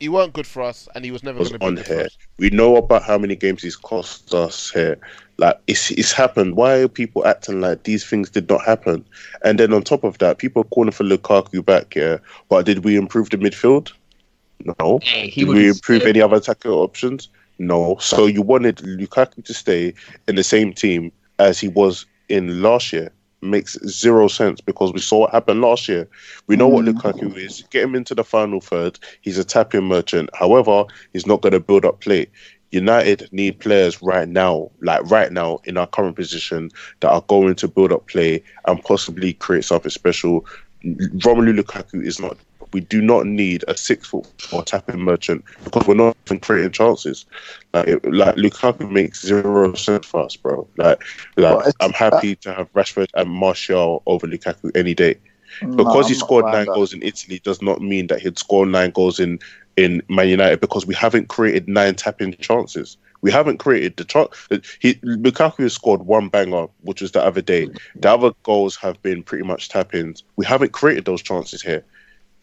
[0.00, 1.86] He weren't good for us, and he was never was going to on be good
[1.86, 2.04] for here.
[2.06, 2.18] us.
[2.38, 4.98] We know about how many games he's cost us here.
[5.36, 6.56] Like it's it's happened.
[6.56, 9.04] Why are people acting like these things did not happen?
[9.44, 11.94] And then on top of that, people are calling for Lukaku back.
[11.94, 12.16] Yeah,
[12.48, 13.92] but did we improve the midfield?
[14.78, 15.00] No.
[15.02, 16.08] Hey, he Did would we improve sick.
[16.08, 17.28] any other attacking options?
[17.58, 17.96] No.
[18.00, 19.92] So you wanted Lukaku to stay
[20.28, 23.10] in the same team as he was in last year.
[23.42, 26.08] Makes zero sense because we saw what happened last year.
[26.46, 26.92] We know what mm.
[26.92, 27.64] Lukaku is.
[27.70, 28.98] Get him into the final third.
[29.22, 30.28] He's a tapping merchant.
[30.34, 32.26] However, he's not going to build up play.
[32.70, 36.70] United need players right now, like right now in our current position,
[37.00, 40.44] that are going to build up play and possibly create something special.
[40.84, 42.36] Romelu Lukaku is not.
[42.72, 46.72] We do not need a six foot or tapping merchant because we're not even creating
[46.72, 47.26] chances.
[47.74, 50.68] Like, it, like Lukaku makes zero sense for us, bro.
[50.76, 51.02] Like,
[51.36, 55.16] like it's- I'm happy to have Rashford and Martial over Lukaku any day.
[55.62, 56.74] No, Because he scored nine that.
[56.74, 59.38] goals in Italy does not mean that he'd score nine goals in
[59.76, 62.96] in Man United because we haven't created nine tapping chances.
[63.22, 64.48] We haven't created the chance.
[64.80, 67.68] He Lukaku has scored one banger, which was the other day.
[67.96, 70.22] The other goals have been pretty much tap-ins.
[70.36, 71.84] We haven't created those chances here.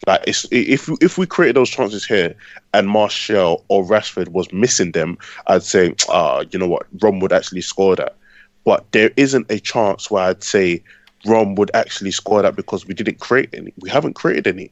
[0.06, 2.34] Like it's, if if we created those chances here,
[2.72, 7.32] and Martial or Rashford was missing them, I'd say, ah, you know what, Rom would
[7.32, 8.16] actually score that.
[8.64, 10.82] But there isn't a chance where I'd say
[11.26, 13.72] Rom would actually score that because we didn't create any.
[13.80, 14.70] We haven't created any.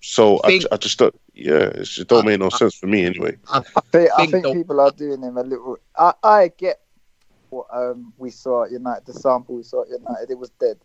[0.00, 1.18] So I, I just don't.
[1.34, 3.36] Yeah, it just don't make no sense for me anyway.
[3.48, 5.76] I I think, I think think people are doing him a little.
[5.96, 6.80] I, I get
[7.50, 9.06] what um, we saw at United.
[9.06, 10.78] The sample we saw at United, it was dead.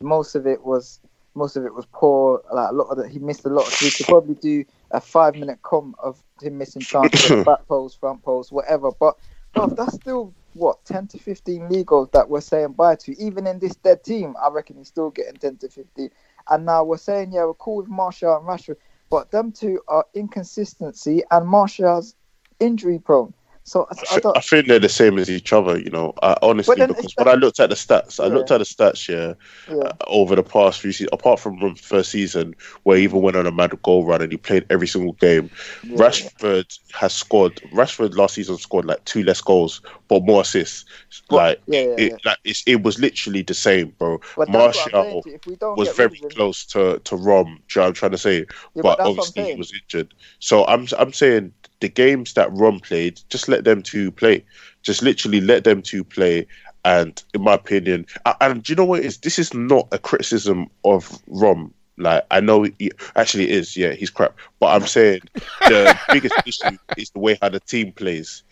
[0.00, 1.00] Most of it was
[1.34, 2.42] most of it was poor.
[2.52, 3.66] Like a lot of that, he missed a lot.
[3.80, 8.22] We could probably do a five minute com of him missing chances, back post, front
[8.22, 8.90] post, whatever.
[8.98, 9.16] But
[9.54, 13.20] bruv, that's still what ten to fifteen league goals that we're saying bye to.
[13.22, 16.10] Even in this dead team, I reckon he's still getting ten to fifteen.
[16.48, 18.76] And now we're saying, yeah, we're cool with Martial and Rashford,
[19.08, 22.16] but them two are inconsistency, and Martial's
[22.58, 23.34] injury prone.
[23.70, 26.12] So I, I, I thi- I think they're the same as each other, you know.
[26.24, 29.06] I, honestly, then because when I looked at the stats, I looked at the stats,
[29.08, 29.34] yeah,
[29.72, 29.84] Yeah.
[29.84, 33.36] uh, over the past few seasons, apart from the first season, where he even went
[33.36, 35.48] on a mad goal run and he played every single game.
[35.84, 35.98] Yeah.
[35.98, 37.54] Rashford has scored.
[37.72, 40.84] Rashford last season scored like two less goals, but more assists.
[41.30, 42.16] Like yeah, yeah, it, yeah.
[42.24, 44.18] like it's, it was literally the same, bro.
[44.36, 46.98] But that's what I'm saying Martial to you, If we don't was very close to
[46.98, 47.44] to Rom.
[47.44, 48.38] Do you know what I'm trying to say?
[48.38, 50.14] Yeah, but but that's what I'm obviously he was injured.
[50.40, 54.44] So I'm I'm saying the games that Rom played, just let them two play.
[54.82, 56.46] Just literally let them two play.
[56.84, 58.06] And in my opinion,
[58.40, 59.18] and do you know what it is?
[59.18, 61.74] This is not a criticism of Rom.
[61.98, 64.34] Like I know he actually it is, yeah, he's crap.
[64.58, 65.20] But I'm saying
[65.60, 68.42] the biggest issue is the way how the team plays.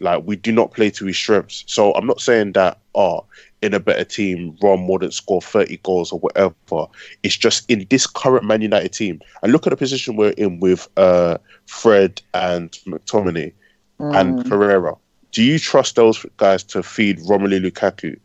[0.00, 1.62] Like we do not play to his strengths.
[1.68, 3.24] So I'm not saying that oh,
[3.66, 6.86] in a better team, Rom wouldn't score 30 goals or whatever.
[7.22, 9.20] It's just in this current Man United team.
[9.42, 13.52] And look at the position we're in with uh, Fred and McTominay
[13.98, 14.48] and Mm.
[14.48, 14.94] Pereira.
[15.32, 18.18] Do you trust those guys to feed Romelu Lukaku?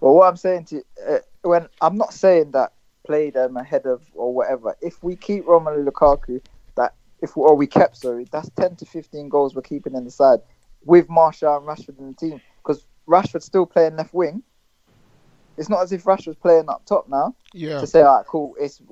[0.00, 2.72] Well, what I'm saying to you, uh, when I'm not saying that
[3.06, 4.76] play them ahead of or whatever.
[4.82, 6.40] If we keep Romelu Lukaku,
[6.76, 10.10] that if or we kept sorry, that's 10 to 15 goals we're keeping in the
[10.10, 10.40] side
[10.84, 14.42] with Martial and Rashford in the team because Rashford's still playing left wing.
[15.58, 17.80] It's not as if Rashford's playing up top now Yeah.
[17.80, 18.54] to say, all right, cool.
[18.60, 18.82] It's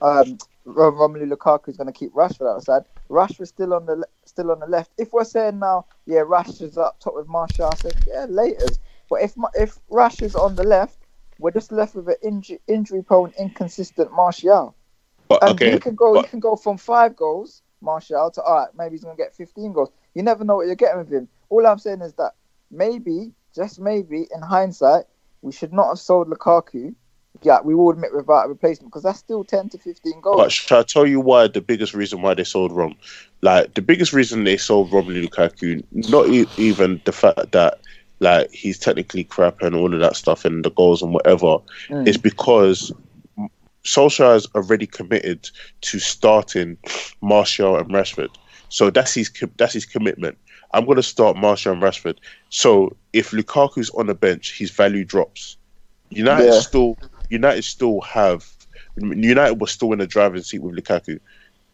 [0.00, 2.82] um, Romelu Lukaku is going to keep Rashford outside.
[3.10, 4.92] Rashford's still on the le- still on the left.
[4.98, 8.68] If we're saying now, yeah, Rashford's up top with Martial, I said, yeah, later.
[9.10, 10.98] But if if Rash is on the left,
[11.38, 14.76] we're just left with an injury injury prone, inconsistent Martial.
[15.28, 16.14] But And okay, he can go.
[16.14, 18.68] but- he can go from five goals, Martial, to all right.
[18.76, 19.90] Maybe he's gonna get 15 goals.
[20.14, 21.28] You never know what you're getting with him.
[21.50, 22.32] All I'm saying is that
[22.70, 25.04] maybe, just maybe, in hindsight,
[25.42, 26.94] we should not have sold Lukaku.
[27.42, 30.36] Yeah, we will admit without a replacement because that's still 10 to 15 goals.
[30.36, 32.96] But should I tell you why the biggest reason why they sold Rom?
[33.40, 37.78] Like the biggest reason they sold Romelu Lukaku, not e- even the fact that
[38.18, 42.06] like he's technically crap and all of that stuff and the goals and whatever, Mm.
[42.06, 42.92] is because
[43.84, 45.48] Solskjaer has already committed
[45.82, 46.76] to starting
[47.22, 48.28] Martial and Rashford.
[48.68, 50.36] So that's his that's his commitment.
[50.72, 52.18] I'm going to start Martial and Rashford.
[52.48, 55.56] So if Lukaku's on the bench, his value drops.
[56.10, 56.60] United Yeah.
[56.60, 56.98] still
[57.28, 58.46] United still have
[58.96, 61.18] United was still in the driving seat with Lukaku.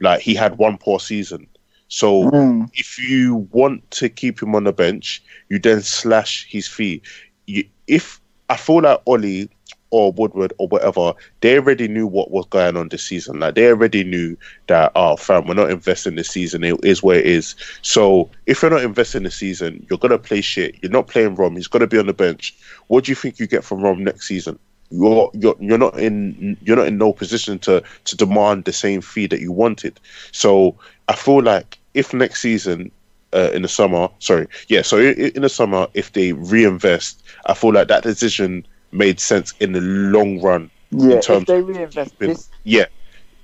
[0.01, 1.47] Like he had one poor season.
[1.89, 2.69] So Mm.
[2.75, 7.03] if you want to keep him on the bench, you then slash his fee.
[7.47, 9.47] You, if I feel like Ole
[9.91, 13.41] or Woodward or whatever, they already knew what was going on this season.
[13.41, 16.65] Like they already knew that, oh, fam, we're not investing this season.
[16.65, 17.55] It is where it is.
[17.83, 20.77] So if you're not investing this season, you're gonna play shit.
[20.83, 21.57] You're not playing Rom.
[21.57, 22.55] He's gonna be on the bench.
[22.89, 24.59] What do you think you get from Rom next season?
[24.91, 29.01] You're you're you're not in you're not in no position to to demand the same
[29.01, 29.99] fee that you wanted.
[30.33, 30.77] So
[31.09, 32.93] I feel like if next season
[33.33, 37.73] uh, in the summer, sorry, yeah, so in the summer, if they reinvest, I feel
[37.73, 38.67] like that decision
[38.97, 40.71] made sense in the long run.
[40.91, 42.87] Yeah, in terms if they reinvest this, yeah.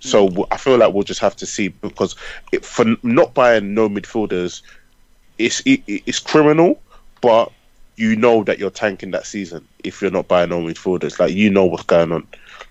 [0.00, 2.16] So I feel like we'll just have to see because
[2.50, 4.62] it, for not buying no midfielders,
[5.38, 6.80] it's it, it's criminal,
[7.20, 7.52] but
[7.96, 11.20] you know that you're tanking that season if you're not buying no midfielders.
[11.20, 12.26] Like you know what's going on.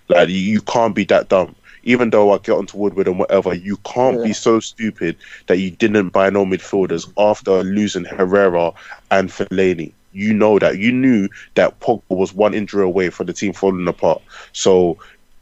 [0.08, 1.54] Like you, you can't be that dumb.
[1.84, 5.16] Even though I get onto Woodward and whatever, you can't be so stupid
[5.48, 8.72] that you didn't buy no midfielders after losing Herrera
[9.10, 9.92] and Fellaini.
[10.12, 10.78] You know that.
[10.78, 14.22] You knew that Pogba was one injury away from the team falling apart.
[14.52, 14.98] So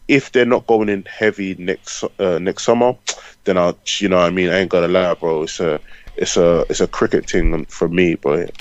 [0.08, 2.94] if they're not going in heavy next uh, next summer,
[3.44, 5.42] then I, you know, what I mean, I ain't gonna lie, bro.
[5.42, 5.80] It's a
[6.16, 8.48] it's a it's a cricket thing for me, boy.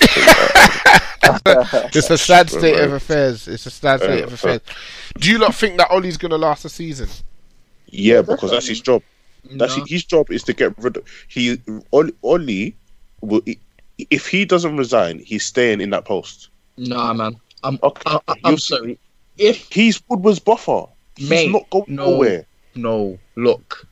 [1.94, 3.46] It's a sad state of affairs.
[3.48, 4.60] It's a sad state Yeah, of affairs.
[5.18, 7.08] Do you not think that Ole's going to last a season?
[7.88, 9.02] yeah, because that's his job.
[9.58, 9.84] That's No.
[9.86, 11.60] his job is to get rid of he
[11.92, 12.72] Ole, Ole
[13.20, 13.42] will
[14.10, 16.48] if he doesn't resign, he's staying in that post.
[16.76, 17.36] Nah, man.
[17.62, 18.98] I'm, Okay, I, I, I'm sorry.
[19.36, 20.86] If He's Woodward's buffer.
[21.16, 22.10] He's Mate, not going no.
[22.10, 22.46] nowhere.
[22.74, 23.86] no, look,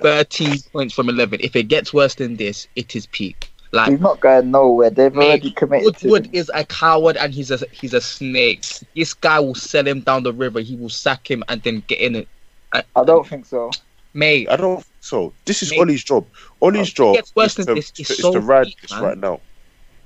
[0.00, 1.40] thirteen points from eleven.
[1.42, 3.50] If it gets worse than this, it is peak.
[3.72, 4.90] Like he's not going nowhere.
[4.90, 6.34] They've Mate, already committed Woodward him.
[6.34, 8.64] is a coward and he's a he's a snake.
[8.94, 10.60] This guy will sell him down the river.
[10.60, 12.28] He will sack him and then get in it.
[12.72, 13.70] I don't think so.
[14.14, 15.32] Mate, I don't think so.
[15.44, 15.80] This is Mate.
[15.80, 16.24] Ole's job.
[16.60, 17.92] Ole's oh, job gets worse is than to, this.
[17.98, 19.02] It's is so to ride weak, this man.
[19.02, 19.40] right now.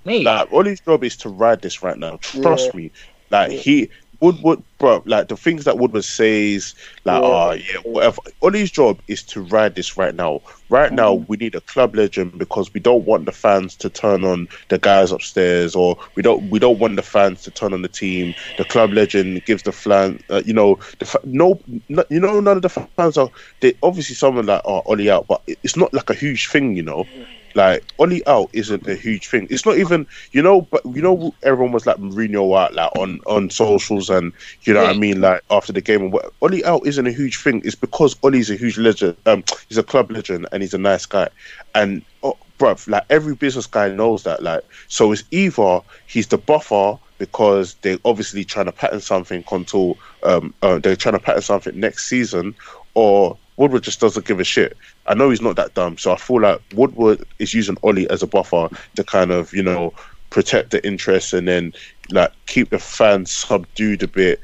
[0.04, 0.24] mate.
[0.24, 2.18] Like Ole's job is to ride this right now.
[2.22, 2.76] Trust Yeah.
[2.80, 2.90] me.
[3.30, 3.58] Like Yeah.
[3.58, 3.90] he
[4.20, 5.02] Woodward, bro.
[5.06, 8.18] Like the things that Woodward says, like oh yeah, whatever.
[8.42, 10.40] Ole's job is to ride this right now.
[10.68, 11.24] Right now, Mm-hmm.
[11.28, 14.78] we need a club legend because we don't want the fans to turn on the
[14.78, 18.34] guys upstairs, or we don't we don't want the fans to turn on the team.
[18.56, 22.40] The club legend gives the fan, uh, you know, the fa- no, no, you know,
[22.40, 23.30] none of the fans are.
[23.60, 26.82] They obviously someone like oh Ole out, but it's not like a huge thing, you
[26.82, 27.08] know.
[27.54, 29.46] Like Ole out isn't a huge thing.
[29.50, 33.20] It's not even you know, but you know everyone was like Mourinho out like on
[33.26, 34.32] on socials and
[34.62, 37.12] you know what I mean like after the game and what Ole out isn't a
[37.12, 37.62] huge thing.
[37.64, 39.16] It's because Ole's a huge legend.
[39.26, 41.28] Um, he's a club legend and he's a nice guy.
[41.74, 44.42] And oh, bruv, like every business guy knows that.
[44.42, 49.96] Like so, it's either he's the buffer because they're obviously trying to pattern something until
[50.24, 52.54] um uh, they're trying to pattern something next season,
[52.94, 54.76] or Woodward just doesn't give a shit.
[55.06, 58.22] I know he's not that dumb, so I feel like Woodward is using Ole as
[58.22, 59.92] a buffer to kind of, you know,
[60.30, 61.72] protect the interests and then
[62.10, 64.40] like keep the fans subdued a bit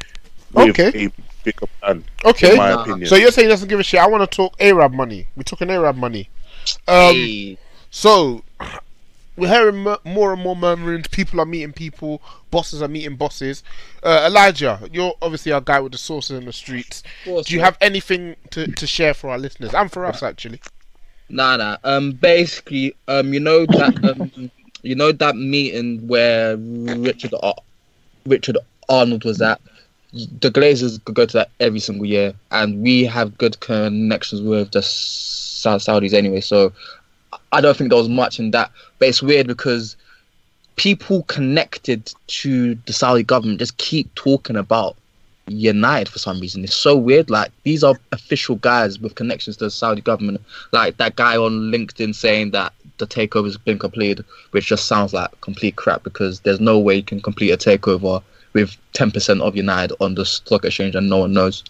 [0.52, 1.06] with Okay.
[1.06, 2.04] a bigger plan.
[2.24, 2.52] Okay.
[2.52, 2.82] in my Nah.
[2.82, 3.08] opinion.
[3.08, 3.98] So you're saying he doesn't give a shit.
[3.98, 5.26] I want to talk Arab money.
[5.36, 6.28] We're talking Arab money.
[6.86, 7.58] Um, Hey,
[7.90, 8.44] So
[9.41, 11.09] we're hearing more and more murmurings.
[11.09, 12.20] People are meeting people.
[12.51, 13.62] Bosses are meeting bosses.
[14.03, 17.03] Uh, Elijah, you're obviously our guy with the sources in the streets.
[17.24, 17.64] course, Do you man.
[17.64, 20.61] have anything to, to share for our listeners and for us actually?
[21.30, 21.78] Nah, nah.
[21.84, 24.51] Um, basically, um, you know that um,
[24.82, 27.55] you know that meeting where Richard Ar-
[28.26, 29.61] Richard Arnold was at.
[30.12, 34.80] The Glazers go to that every single year, and we have good connections with the
[34.80, 36.41] Saudis anyway.
[36.41, 36.72] So
[37.53, 38.70] I don't think there was much in that.
[38.99, 39.97] But it's weird because
[40.76, 44.97] people connected to the Saudi government just keep talking about
[45.47, 46.64] United for some reason.
[46.64, 47.31] It's so weird.
[47.31, 50.41] Like these are official guys with connections to the Saudi government.
[50.72, 55.28] Like that guy on LinkedIn saying that the takeover's been completed, which just sounds like
[55.41, 58.22] complete crap because there's no way you can complete a takeover
[58.53, 61.64] with 10% of United on the stock exchange and no one knows.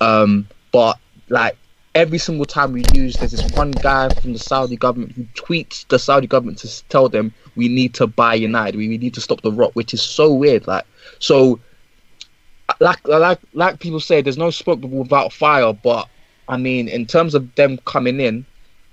[0.00, 0.98] Um, but
[1.28, 1.56] like
[1.94, 5.86] every single time we use, there's this one guy from the Saudi government who tweets
[5.88, 9.20] the Saudi government to tell them we need to buy United, we, we need to
[9.20, 10.66] stop the rot, which is so weird.
[10.66, 10.84] Like,
[11.18, 11.60] so
[12.78, 15.72] like like like people say, there's no smoke without fire.
[15.72, 16.08] But
[16.48, 18.46] I mean, in terms of them coming in,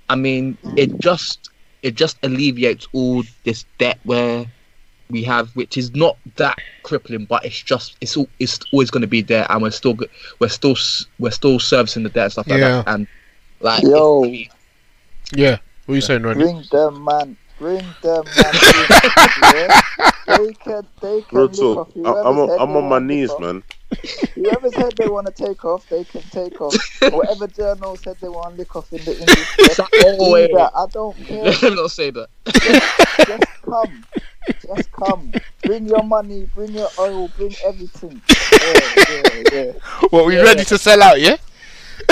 [0.08, 1.50] I mean, it just
[1.82, 4.46] it just alleviates all this debt where
[5.10, 9.00] we have, which is not that crippling, but it's just it's all, it's always going
[9.02, 9.96] to be there, and we're still
[10.38, 10.76] we're still
[11.18, 12.82] we're still servicing the debt and stuff like Yeah.
[12.82, 12.88] that.
[12.94, 13.06] And
[13.60, 14.24] like, Yo.
[14.24, 14.54] it's-
[15.34, 15.58] Yeah.
[15.86, 16.44] What are you saying, Ronnie?
[16.44, 17.36] Bring them, man.
[17.58, 18.54] Bring them, man.
[19.54, 19.80] yeah?
[20.26, 21.88] They can, they can Real talk.
[21.96, 23.40] I- whoever's I'm on, I'm on my knees, off.
[23.40, 23.62] man.
[24.34, 26.74] Whoever said they want to take off, they can take off.
[27.00, 29.76] Whatever journal said they want to lick off in the English press,
[30.18, 30.52] do wait.
[30.52, 30.70] that.
[30.76, 31.42] I don't care.
[31.44, 32.28] let me not say that.
[33.26, 34.04] Just come.
[34.66, 35.36] Just come.
[35.64, 38.22] Bring your money, bring your oil, bring everything.
[38.60, 39.72] Yeah, yeah, yeah.
[40.10, 40.42] What, we Yeah.
[40.42, 41.36] ready to sell out, yeah?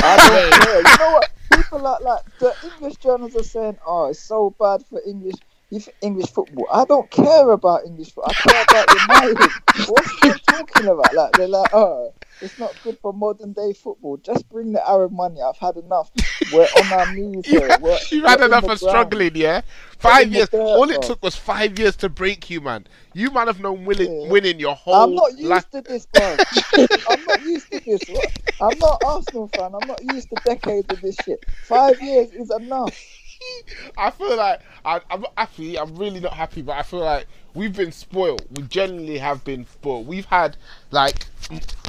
[0.03, 0.83] I don't care.
[0.87, 1.27] You know what?
[1.55, 5.37] People like like the English journals are saying, "Oh, it's so bad for English."
[5.71, 8.31] If English football, I don't care about English football.
[8.31, 9.51] I care about United.
[9.91, 11.13] What's they talking about?
[11.13, 14.17] Like they're like, oh, it's not good for modern day football.
[14.19, 15.41] Just bring the Arab money.
[15.43, 16.13] I've had enough.
[16.53, 17.69] We're on our knees You've here.
[17.69, 19.63] had, We're, you've we're had enough of struggling, yeah?
[19.99, 20.49] Five years.
[20.51, 21.09] dirt, All it bro.
[21.09, 22.87] took was five years to break you, man.
[23.15, 24.29] You man have known winning, Yeah.
[24.29, 25.71] winning your whole I'm not used life.
[25.71, 26.37] to this, bro.
[27.11, 28.01] I'm not used to this.
[28.09, 28.27] What?
[28.61, 29.73] I'm not Arsenal fan.
[29.75, 31.45] I'm not used to decades of this shit.
[31.65, 32.97] Five years is enough.
[33.99, 35.79] I feel like I, I'm not happy.
[35.79, 38.45] I'm really not happy, but I feel like we've been spoiled.
[38.57, 40.07] We genuinely have been spoiled.
[40.07, 40.57] We've had
[40.91, 41.27] like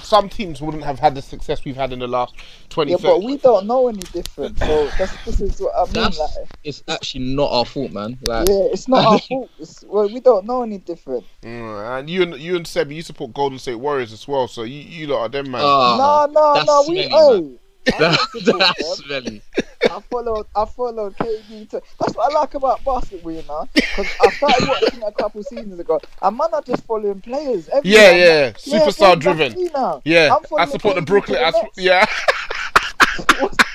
[0.01, 2.35] some teams wouldn't have had the success we've had in the last
[2.69, 4.57] 20 Yeah, 30 but we don't know any different.
[4.59, 5.93] So that's, this is what I mean.
[5.93, 8.17] That's Like, it's actually not our fault, man.
[8.21, 9.49] Like, yeah, it's not our fault.
[9.59, 11.25] It's, well, we don't know any different.
[11.41, 14.47] Mm, and you and you and Seb, you support Golden State Warriors as well.
[14.47, 15.61] So you you lot are them man.
[15.63, 16.85] Ah, no, no, no.
[16.87, 17.59] We, smelly, hey, I don't
[17.97, 18.19] that,
[18.75, 19.41] that's smelly.
[19.83, 21.69] I followed, I followed KD.
[21.69, 23.67] To, that's what I like about basketball, you know.
[23.73, 25.99] Because I started watching a couple seasons ago.
[26.21, 27.69] Man, not just following players.
[27.83, 29.69] yeah, yeah, Yeah, superstar I'm driven.
[30.05, 31.39] Yeah, I'm I support the Brooklyn.
[31.39, 32.05] to I yeah,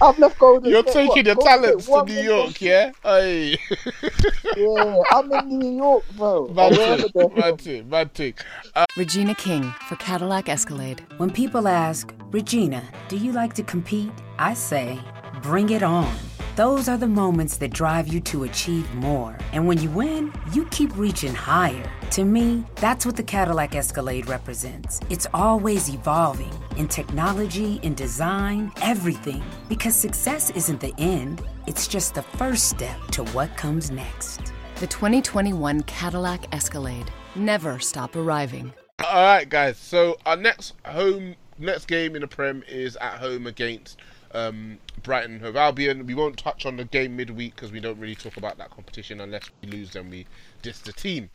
[0.00, 2.60] I've left Golden you're State, taking what, your talents State to New the York.
[2.60, 3.58] Yeah, hey,
[4.56, 6.46] Yeah, I'm in New York, bro.
[6.46, 8.34] Or mad wherever thing, the thing, mad.
[8.74, 11.04] Uh, Regina King for Cadillac Escalade.
[11.16, 14.12] When people ask, Regina, do you like to compete?
[14.38, 14.98] I say,
[15.42, 16.14] bring it on.
[16.54, 19.38] Those are the moments that drive you to achieve more.
[19.52, 21.90] And when you win, you keep reaching higher.
[22.10, 25.00] To me, that's what the Cadillac Escalade represents.
[25.08, 29.42] It's always evolving in technology, in design, everything.
[29.68, 34.52] Because success isn't the end, it's just the first step to what comes next.
[34.76, 37.10] The 2021 Cadillac Escalade.
[37.34, 38.72] Never stop arriving.
[39.04, 39.78] All right, guys.
[39.78, 43.98] So our next home, next game in the Prem is at home against
[44.34, 46.06] um, Brighton Hove Albion.
[46.06, 49.20] We won't touch on the game midweek because we don't really talk about that competition
[49.20, 49.90] unless we lose.
[49.90, 50.26] Then we
[50.62, 51.30] diss the team.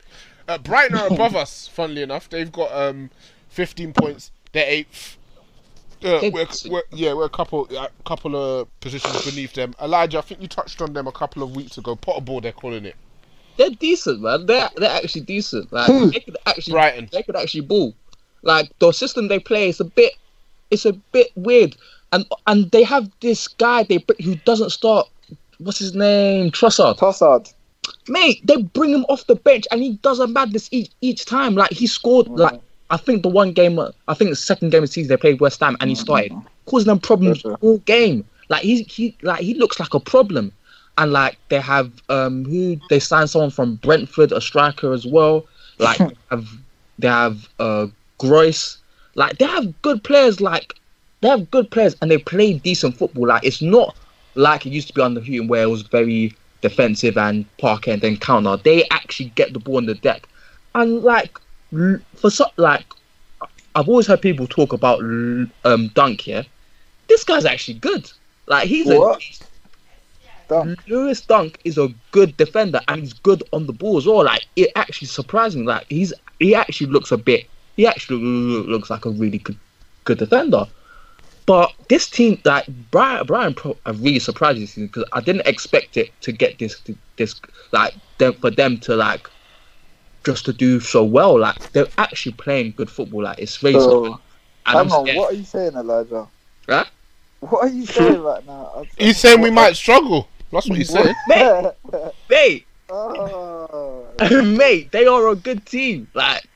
[0.47, 1.67] Uh, Brighton are above us.
[1.67, 3.09] Funnily enough, they've got um,
[3.49, 4.31] 15 points.
[4.51, 5.17] They're eighth.
[6.01, 9.73] They're we're, we're, yeah, we're a couple, a couple of positions beneath them.
[9.81, 11.95] Elijah, I think you touched on them a couple of weeks ago.
[11.95, 12.95] Potterball, they're calling it.
[13.57, 14.45] They're decent, man.
[14.45, 15.73] They're they're actually decent.
[15.73, 17.09] Like they could actually Brighton.
[17.11, 17.95] they could actually ball.
[18.43, 20.13] Like the system they play is a bit
[20.69, 21.75] it's a bit weird.
[22.13, 25.07] And and they have this guy they who doesn't start
[25.57, 26.51] what's his name?
[26.51, 26.99] Trossard.
[26.99, 27.53] Tossard.
[28.07, 31.55] Mate, they bring him off the bench and he does a madness each each time.
[31.55, 34.89] Like he scored like I think the one game I think the second game of
[34.89, 36.31] the season they played West Ham and he started
[36.65, 38.25] causing them problems all game.
[38.49, 40.51] Like he he like he looks like a problem.
[40.97, 45.45] And like they have um who they signed someone from Brentford, a striker as well.
[45.79, 46.47] Like they have
[46.99, 47.87] they have uh
[48.19, 48.77] Groyce.
[49.15, 50.39] Like they have good players.
[50.39, 50.73] Like
[51.21, 53.27] they have good players and they play decent football.
[53.27, 53.95] Like it's not
[54.35, 58.01] like it used to be under Hughton where it was very defensive and parquet and
[58.01, 58.57] then counter.
[58.57, 60.27] They actually get the ball on the deck.
[60.73, 61.39] And like
[62.15, 62.85] for so like
[63.75, 66.45] I've always heard people talk about um Dunk here.
[67.07, 68.09] This guy's actually good.
[68.47, 69.21] Like he's What?
[69.21, 69.45] a
[70.47, 70.87] Dunk.
[70.87, 74.23] Lewis Dunk is a good defender and he's good on the ball as well.
[74.23, 75.65] Like it actually surprising.
[75.65, 77.47] Like he's he actually looks a bit.
[77.75, 79.57] He actually looks like a really good
[80.05, 80.65] good defender.
[81.45, 85.95] But this team, like Brian, Brian, Pro, are really surprised this because I didn't expect
[85.95, 86.81] it to get this
[87.15, 87.39] this
[87.71, 89.29] like them for them to like
[90.27, 91.39] just to do so well.
[91.39, 93.23] Like they're actually playing good football.
[93.23, 93.75] Like it's very.
[93.75, 94.19] So,
[94.65, 95.17] hang on, scared.
[95.17, 96.27] what are you saying, Elijah?
[96.67, 96.83] Huh?
[97.39, 98.71] What are you saying right now?
[98.75, 100.27] I- He's saying we might struggle.
[100.51, 101.13] That's what he's saying.
[101.27, 101.71] mate,
[102.29, 104.05] mate, oh,
[104.43, 106.07] mate, they are a good team.
[106.13, 106.47] Like,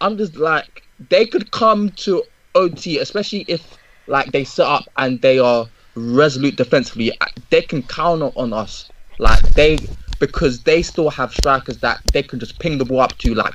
[0.00, 2.24] I'm just like, they could come to
[2.56, 3.78] OT, especially if
[4.08, 7.12] like they set up and they are resolute defensively.
[7.50, 8.90] They can counter on us.
[9.18, 9.78] Like they,
[10.22, 13.34] because they still have strikers that they can just ping the ball up to.
[13.34, 13.54] Like,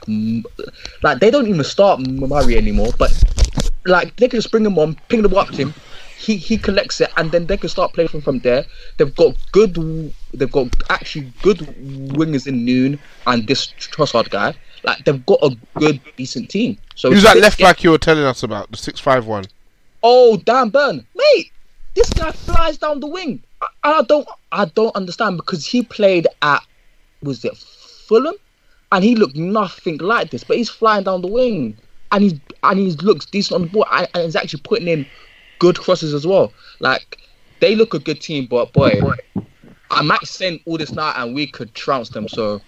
[1.01, 3.09] like they don't even start Murray anymore, but
[3.85, 5.73] like they can just bring him on, ping the ball up to him.
[6.17, 8.65] He he collects it, and then they can start playing from, from there.
[8.97, 14.53] They've got good, they've got actually good wingers in Noon and this Trossard guy.
[14.83, 16.77] Like they've got a good, decent team.
[16.95, 18.71] So Who's that left back you were telling us about?
[18.71, 19.45] The six five one.
[20.03, 21.53] Oh, Dan Burn, mate,
[21.95, 23.41] this guy flies down the wing.
[23.83, 26.63] I, I don't, I don't understand because he played at,
[27.21, 28.35] was it Fulham,
[28.91, 31.77] and he looked nothing like this, but he's flying down the wing,
[32.11, 35.05] and he's and he looks decent on the ball, and, and he's actually putting in
[35.59, 36.53] good crosses as well.
[36.79, 37.19] Like
[37.59, 38.99] they look a good team, but boy,
[39.91, 42.27] I might send all this now, and we could trounce them.
[42.27, 42.61] So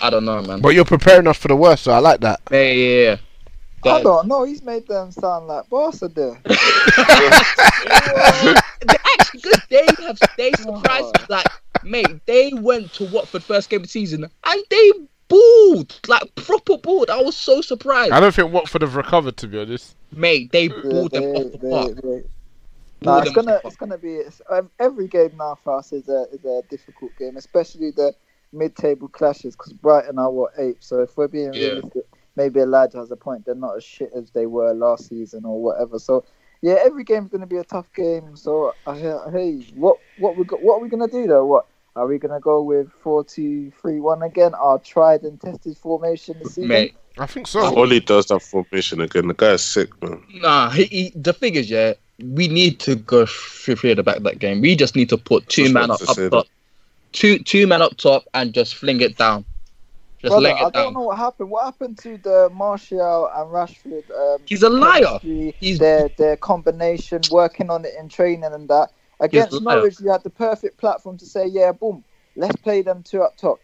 [0.00, 0.60] I don't know, man.
[0.60, 2.40] But you're preparing us for the worst, so I like that.
[2.50, 3.16] Yeah, yeah, yeah.
[3.84, 4.44] I don't know.
[4.44, 6.40] He's made them sound like Barca there.
[6.44, 6.56] They're
[9.18, 9.62] actually good.
[9.70, 11.20] They have they surprised me.
[11.28, 11.46] like
[11.84, 12.26] mate.
[12.26, 14.92] They went to Watford first game of the season and they
[15.28, 17.10] balled like proper balled.
[17.10, 19.94] I was so surprised, I don't think Watford have recovered, to be honest.
[20.12, 20.52] mate.
[20.52, 21.96] They Yeah, balled them off the they- park.
[22.02, 22.22] they-
[23.02, 26.24] Nah, it's gonna it's gonna be it's, um, every game now for us is a
[26.32, 28.14] is a difficult game, especially the
[28.52, 30.82] mid-table clashes because Brighton are what eighth.
[30.82, 31.68] So if we're being Yeah.
[31.74, 32.04] realistic,
[32.36, 33.44] maybe Elijah has a point.
[33.44, 35.98] They're not as shit as they were last season or whatever.
[35.98, 36.24] So
[36.62, 38.36] yeah, every game's gonna be a tough game.
[38.36, 40.62] So I hear, hey, what what we got?
[40.62, 41.44] What are we gonna do though?
[41.46, 44.54] What are we gonna go with four two three one again?
[44.54, 46.68] Our tried and tested formation this season.
[46.68, 47.60] Mate, I think so.
[47.76, 49.28] Ole does that formation again.
[49.28, 50.22] The guy's sick, man.
[50.34, 50.70] nah.
[50.70, 54.16] He, he, the thing is, yeah, we need to go free free at the back
[54.16, 54.60] of that game.
[54.60, 56.46] We just need to put two Just men up, up top,
[57.12, 59.44] two two men up top, and just fling it down.
[60.18, 61.50] Just Brother, I it don't know what happened.
[61.50, 64.10] What happened to the Martial and Rashford?
[64.10, 65.18] Um, He's a liar.
[65.22, 68.90] He's- their their combination, working on it in training and that.
[69.20, 69.62] Against.
[69.62, 72.04] Norwich, you had the perfect platform to say, "Yeah, boom,
[72.34, 73.60] let's play them two up top."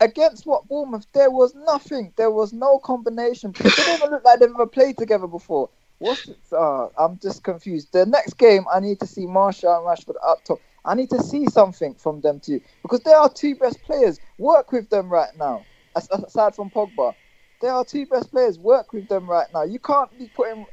[0.00, 2.12] Against what Bournemouth, there was nothing.
[2.16, 3.54] There was no combination.
[3.76, 5.70] They don't even look like they've ever played together before.
[5.98, 7.92] What's uh, I'm just confused.
[7.92, 10.62] The next game, I need to see Martial and Rashford up top.
[10.84, 14.20] I need to see something from them too because they are two best players.
[14.38, 15.66] Work with them right now.
[15.96, 17.14] As- Aside from Pogba,
[17.60, 18.58] they are two best players.
[18.58, 19.64] Work with them right now.
[19.64, 20.66] You can't be putting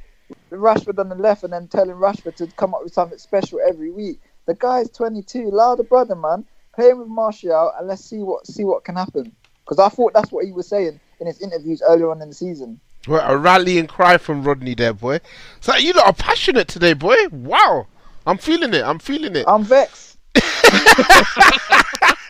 [0.50, 3.90] Rashford on the left and then telling Rashford to come up with something special every
[3.90, 4.20] week.
[4.46, 5.48] The guy's 22.
[5.48, 6.44] Allow the brother, man.
[6.74, 9.32] Play him with Martial and let's see what see what can happen.
[9.64, 12.34] Because I thought that's what he was saying in his interviews earlier on in the
[12.34, 12.80] season.
[13.08, 15.20] Well, a rallying cry from Rodney there, boy.
[15.60, 17.16] So you lot are passionate today, boy.
[17.30, 17.86] Wow.
[18.26, 18.84] I'm feeling it.
[18.84, 19.44] I'm feeling it.
[19.46, 20.18] I'm vexed.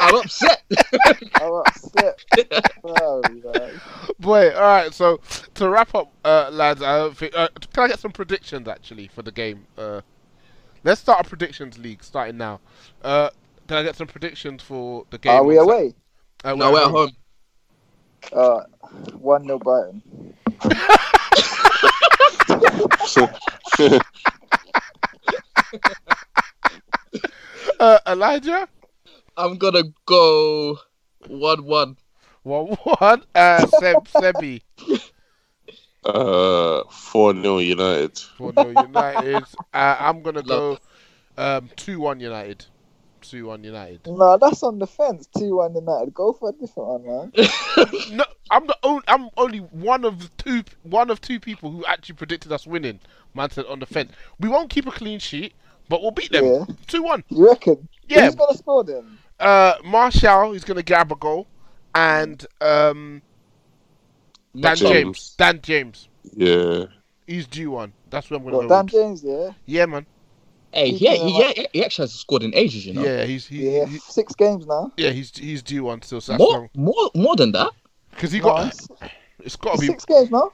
[0.00, 0.62] I'm upset.
[1.34, 2.20] I'm upset.
[2.84, 3.80] Oh, man.
[4.18, 4.92] Boy, all right.
[4.92, 5.20] So
[5.54, 7.36] to wrap up, uh, lads, I don't think.
[7.36, 9.66] Uh, can I get some predictions actually for the game?
[9.76, 10.00] Uh,
[10.84, 12.60] let's start a predictions league starting now.
[13.02, 13.30] Uh,
[13.68, 15.32] can I get some predictions for the game?
[15.32, 15.94] Are we on away?
[16.44, 17.10] Uh, no, we're at home.
[18.32, 18.60] Uh,
[19.18, 20.02] 1 0 Brighton.
[27.80, 28.68] Uh, Elijah,
[29.36, 30.78] I'm gonna go
[31.26, 31.96] one-one.
[32.42, 33.22] one one.
[33.34, 34.62] Uh, Seb, Sebi,
[36.04, 38.18] Uh, 4 0 United.
[38.36, 39.42] for no United.
[39.72, 40.78] Uh, I'm gonna go
[41.38, 42.66] um two one United.
[43.22, 44.06] Two one United.
[44.06, 45.26] No, that's on the fence.
[45.38, 46.12] 2 1 United.
[46.12, 47.32] Go for a different one, man.
[48.12, 49.02] No, I'm the only.
[49.08, 50.62] I'm only one of the two.
[50.82, 53.00] One of two people who actually predicted us winning.
[53.32, 54.12] Man said on the fence.
[54.38, 55.54] We won't keep a clean sheet,
[55.88, 56.44] but we'll beat them.
[56.44, 56.64] Yeah.
[56.86, 57.24] Two one.
[57.30, 57.88] You reckon?
[58.06, 58.26] Yeah.
[58.26, 59.18] Who's going to score then?
[59.44, 61.46] Uh, Martial is gonna grab a goal,
[61.94, 63.20] and um,
[64.58, 64.90] Dan James.
[64.92, 65.34] James.
[65.36, 66.08] Dan James.
[66.32, 66.84] Yeah.
[67.26, 67.92] He's due one.
[68.10, 68.92] That's what I'm gonna go Dan with.
[68.92, 69.50] James, yeah?
[69.66, 70.06] Yeah, man.
[70.72, 73.04] Hey, He's yeah, he, yeah, he actually hasn't scored in ages, you know.
[73.04, 74.90] Yeah, he's he, Yeah, he- six games now.
[74.96, 76.20] yeah he's he's due one still.
[76.20, 76.68] So that's more, wrong.
[76.74, 77.70] more, more than that.
[78.10, 78.66] Because he No, got.
[78.68, 78.88] it's-
[79.40, 80.52] It's got to be six games now.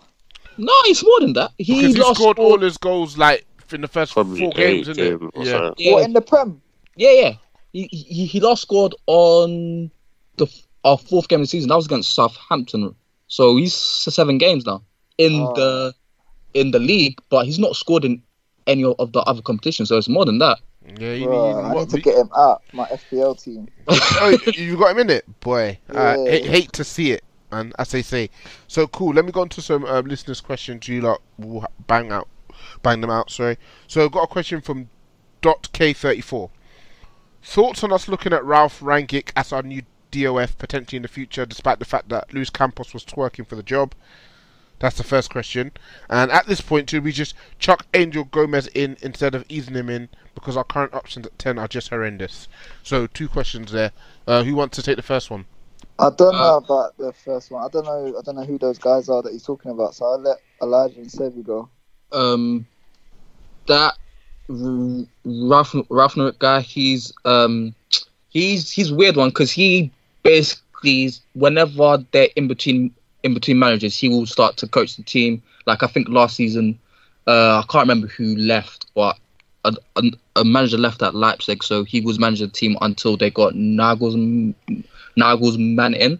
[0.58, 1.52] No, he's more than that.
[1.58, 4.48] He because he lost scored all- all his goals like in the first Probably four
[4.56, 5.30] eight games, isn't games it?
[5.38, 5.50] or Yeah.
[5.52, 5.74] something.
[5.86, 6.60] Yeah, What, in the Prem?
[6.96, 7.32] yeah, yeah.
[7.72, 9.90] He, he he last scored on
[10.36, 10.46] the
[10.84, 11.68] our fourth game of the season.
[11.68, 12.94] That was against Southampton.
[13.28, 14.82] So he's seven games now
[15.18, 15.54] in Oh.
[15.54, 15.94] the
[16.54, 18.22] in the league, but he's not scored in
[18.66, 19.88] any of the other competitions.
[19.88, 20.58] So it's more than that.
[20.98, 22.62] Yeah, you, Bro, you, I what, need to we- get him out.
[22.72, 23.68] My FPL team.
[23.88, 25.78] oh, you got him in it, boy.
[25.94, 26.30] Uh, Yeah.
[26.30, 27.72] hate, hate to see it, man.
[27.78, 28.30] As they say.
[28.66, 29.14] So cool.
[29.14, 30.88] Let me go on to some um, listeners' questions.
[30.88, 32.28] You lot will bang out,
[32.82, 33.30] bang them out.
[33.30, 33.58] Sorry.
[33.86, 34.88] So I've got a question from
[35.42, 36.50] Dot K thirty four.
[37.42, 41.46] Thoughts on us looking at Ralph Rangnick as our new DOF potentially in the future,
[41.46, 43.94] despite the fact that Luis Campos was twerking for the job?
[44.78, 45.72] That's the first question.
[46.08, 49.90] And at this point, should we just chuck Angel Gomes in instead of easing him
[49.90, 52.48] in because our current options at 10 are just horrendous?
[52.82, 53.92] So, two questions there.
[54.26, 55.44] Uh, who wants to take the first one?
[55.98, 57.62] I don't know about the first one.
[57.62, 58.18] I don't know.
[58.18, 59.94] I don't know who those guys are that he's talking about.
[59.94, 61.68] So I'll let Elijah and Sebi go.
[62.10, 62.66] Um,
[63.66, 63.99] that R-
[65.24, 67.74] Ralph Ralph Norwick guy, he's um,
[68.30, 69.90] he's he's weird one because he
[70.22, 72.92] basically whenever they're in between
[73.22, 75.42] in between managers, he will start to coach the team.
[75.66, 76.78] Like I think last season,
[77.26, 79.18] uh, I can't remember who left, but
[79.64, 80.02] a, a,
[80.36, 84.54] a manager left at Leipzig, so he was managing the team until they got Nagels
[85.16, 86.18] Nagelsmann in.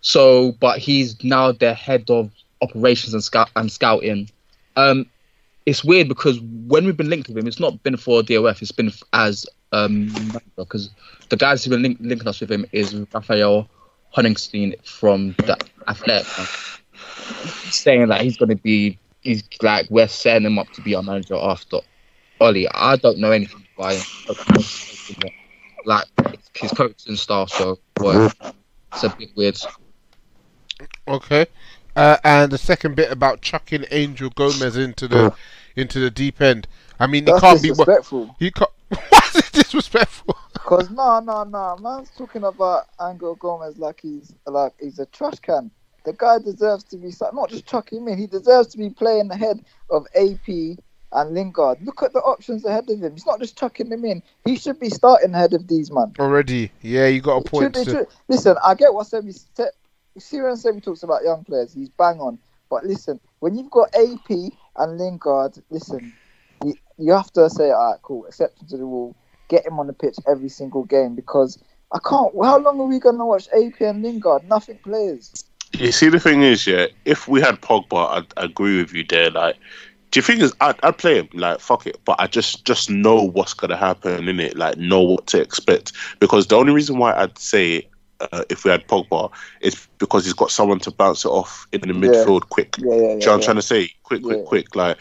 [0.00, 2.30] So, but he's now the head of
[2.62, 4.30] operations and scout and scouting.
[4.76, 5.06] Um,
[5.68, 8.62] it's weird because when we've been linked with him, it's not been for DOF.
[8.62, 10.10] It's been as um
[10.56, 10.88] because
[11.28, 13.68] the guys who've been link, linking us with him is Raphael
[14.16, 16.26] Honigstein from the Athletic.
[17.70, 21.02] Saying that he's going to be, he's like we're setting him up to be our
[21.02, 21.80] manager after
[22.40, 22.66] Ole.
[22.72, 25.30] I don't know anything about him.
[25.84, 26.06] Like
[26.54, 28.34] his coaching style, so what?
[28.94, 29.58] It's a bit weird.
[31.06, 31.46] Okay.
[31.94, 35.34] Uh, and the second bit about chucking Angel Gomes into the
[35.78, 36.66] into the deep end.
[37.00, 37.68] I mean, he can't be.
[37.68, 38.34] disrespectful.
[38.38, 38.70] He can't.
[38.88, 40.36] Why is it disrespectful?
[40.54, 45.38] Cause no, no, no, man's talking about Angel Gomes like he's like he's a trash
[45.40, 45.70] can.
[46.04, 48.18] The guy deserves to be not just chucking him in.
[48.18, 50.46] He deserves to be playing ahead of AP
[51.12, 51.78] and Lingard.
[51.82, 53.12] Look at the options ahead of him.
[53.12, 54.22] He's not just chucking him in.
[54.44, 56.12] He should be starting ahead of these man.
[56.18, 57.74] Already, yeah, you got a point.
[57.76, 59.70] Should- to- should- Listen, I get what Semi said.
[60.18, 62.38] See when Semi talks about young players, he's bang on.
[62.68, 66.12] But listen, when you've got AP and Lingard, listen,
[66.64, 69.14] you, you have to say, all right, cool, exception to the rule.
[69.48, 71.62] Get him on the pitch every single game because
[71.92, 72.32] I can't.
[72.42, 74.46] How long are we going to watch AP and Lingard?
[74.48, 75.44] Nothing plays.
[75.72, 79.04] You see, the thing is, yeah, if we had Pogba, I'd I agree with you
[79.04, 79.30] there.
[79.30, 79.56] Like,
[80.10, 81.28] do you think is I'd, I'd play him?
[81.34, 81.98] Like, fuck it.
[82.04, 84.56] But I just just know what's gonna happen in it.
[84.56, 85.92] Like, know what to expect.
[86.20, 87.86] Because the only reason why I'd say
[88.20, 91.80] uh, if we had Pogba it's because he's got someone to bounce it off in
[91.80, 92.74] the midfield quick.
[92.78, 93.34] Yeah, yeah, Do you know what.
[93.34, 93.90] I'm trying to say?
[94.04, 94.74] Quick, quick, quick.
[94.74, 94.98] Like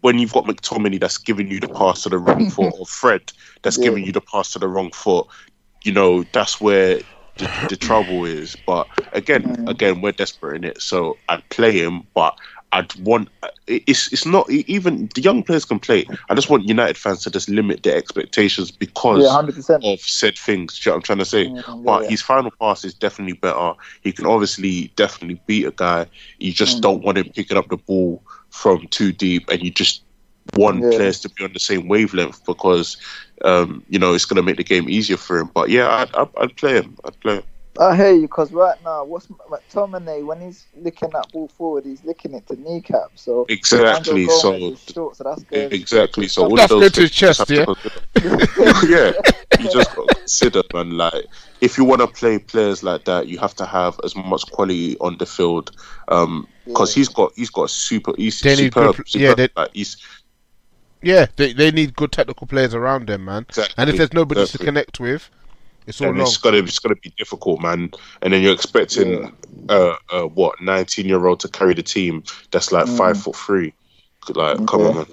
[0.00, 3.32] when you've got McTominay that's giving you the pass to the wrong foot, or Fred
[3.62, 3.84] that's Yeah.
[3.84, 5.26] giving you the pass to the wrong foot,
[5.84, 7.00] you know that's where
[7.38, 8.56] the, the trouble is.
[8.56, 9.68] But again, Mm.
[9.68, 12.36] again, we're desperate in it, so I'd play him, but.
[12.76, 13.28] I'd want
[13.66, 16.06] it's it's not even the young players can play.
[16.28, 19.92] I just want United fans to just limit their expectations because Yeah, 100%.
[19.94, 20.84] of said things.
[20.84, 21.46] You know what I'm trying to say?
[21.46, 22.10] Mm, but yeah.
[22.10, 23.72] his final pass is definitely better.
[24.02, 26.06] He can obviously definitely beat a guy.
[26.38, 26.82] You just Mm.
[26.82, 30.02] don't want him picking up the ball from too deep, and you just
[30.54, 30.90] want Yeah.
[30.96, 32.96] players to be on the same wavelength because
[33.42, 35.50] um, you know it's going to make the game easier for him.
[35.54, 36.96] But yeah, I'd, I'd, I'd play him.
[37.06, 37.42] I'd play him.
[37.78, 42.02] I hear you because right now, what's McTominay when he's licking that ball forward, he's
[42.04, 43.10] licking it to kneecap.
[43.14, 45.72] So Exactly, so- short, so that's good.
[45.72, 46.28] Exactly.
[46.28, 47.64] So all That's of good those to his chest, yeah.
[47.66, 47.82] just
[48.14, 50.90] to yeah, you just got to consider, man.
[50.96, 51.26] Like,
[51.60, 54.96] if you want to play players like that, you have to have as much quality
[55.00, 55.70] on the field.
[56.08, 58.12] Um, because he's got he's got super.
[58.16, 58.96] He's They superb.
[58.96, 59.96] good pl- yeah, they- like, he's
[61.02, 63.44] Yeah, they they need good technical players around them, man.
[63.48, 64.64] Exactly, And if there's nobody exactly.
[64.64, 65.30] to connect with,
[65.86, 66.26] it's all and long.
[66.26, 67.90] it's gonna it's gonna be difficult, man.
[68.22, 69.32] And then you're expecting
[69.68, 72.96] uh, uh what 19 year old to carry the team that's like Mm.
[72.96, 73.74] five foot three.
[74.34, 75.06] Like, come on, man.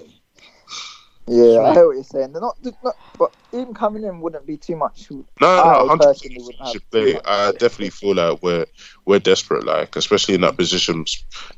[1.26, 2.32] Yeah, I hear what you're saying.
[2.32, 5.10] They're not, they're not, but even coming in wouldn't be too much.
[5.10, 7.20] No, I no, hundred personally wouldn't have should too play.
[7.24, 8.66] I definitely feel like we're
[9.06, 11.04] we're desperate, like especially in that position.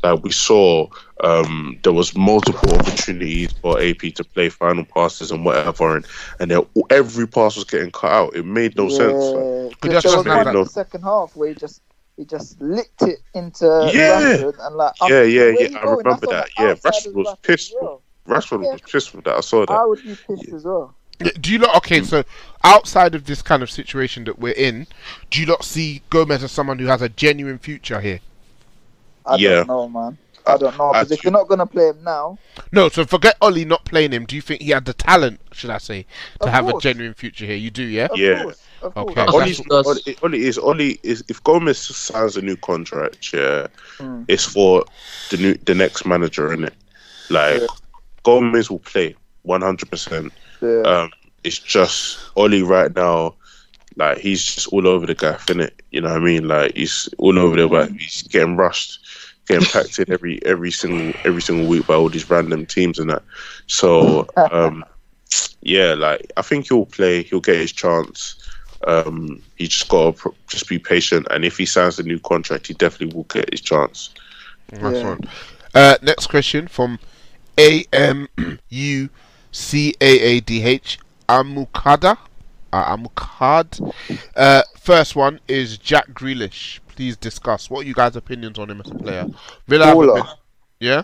[0.04, 0.86] Like we saw,
[1.24, 6.06] um, there was multiple opportunities for AP to play final passes and whatever, and
[6.38, 6.52] and
[6.90, 8.36] every pass was getting cut out.
[8.36, 9.14] It made no sense.
[9.24, 11.82] Like, Yeah, just there was one that- the second half where he just
[12.16, 14.20] he just licked it into Yeah.
[14.20, 16.48] Rashford and like Yeah, yeah, yeah, I remember That's on the that.
[16.58, 17.74] Yeah, outside Rashford was pissed.
[17.80, 18.02] well.
[18.26, 18.72] Rashford Yeah.
[18.72, 19.36] was pissed with that.
[19.36, 19.88] I saw I that.
[19.88, 20.94] would be pissed as well.
[21.40, 22.02] Do you not okay?
[22.02, 22.24] So
[22.62, 24.86] outside of this kind of situation that we're in,
[25.30, 28.20] do you not see Gomes as someone who has a genuine future here?
[29.24, 29.50] I Yeah.
[29.64, 30.18] don't know, man.
[30.48, 32.38] I don't know because if you're not gonna play him now,
[32.70, 34.26] No, so forget Ole not playing him.
[34.26, 36.06] Do you think he had the talent, should I say,
[36.40, 37.56] to Of have a genuine future here?
[37.56, 38.06] You do, yeah.
[38.12, 38.42] of Yeah.
[38.44, 39.10] course, of course.
[39.10, 39.26] Okay.
[39.26, 43.66] Ole, That's- Ole, Ole is Ole is if Gomes signs a new contract, yeah,
[43.98, 44.24] Mm.
[44.28, 44.84] it's for
[45.30, 46.74] the new the next manager, in it.
[47.30, 47.66] Like Yeah.
[48.26, 50.32] Gomes will play one hundred percent.
[50.60, 50.80] Yeah.
[50.82, 51.12] Um,
[51.44, 53.36] it's just Ole right now.
[53.94, 55.70] Like he's just all over the gaff, innit?
[55.92, 56.48] You know what I mean?
[56.48, 58.98] Like he's all over the but he's getting rushed,
[59.46, 63.10] getting packed in every every single every single week by all these random teams and
[63.10, 63.22] that.
[63.68, 64.84] So um,
[65.62, 67.22] yeah, like I think he'll play.
[67.22, 68.42] He'll get his chance.
[68.88, 72.18] Um, he just got to pr- just be patient, and if he signs a new
[72.18, 74.10] contract, he definitely will get his chance.
[74.72, 75.20] Nice one.
[75.72, 76.98] Uh, next question from
[77.58, 78.28] A M
[78.68, 79.08] U
[79.52, 82.18] C A A D H Amukada.
[82.72, 83.92] Uh, Amukad.
[84.34, 86.80] Uh, first one is Jack Grealish.
[86.88, 87.70] Please discuss.
[87.70, 89.26] What are you guys' opinions on him as a player?
[89.68, 90.14] Villa Baller.
[90.16, 90.24] been-
[90.80, 91.02] Yeah.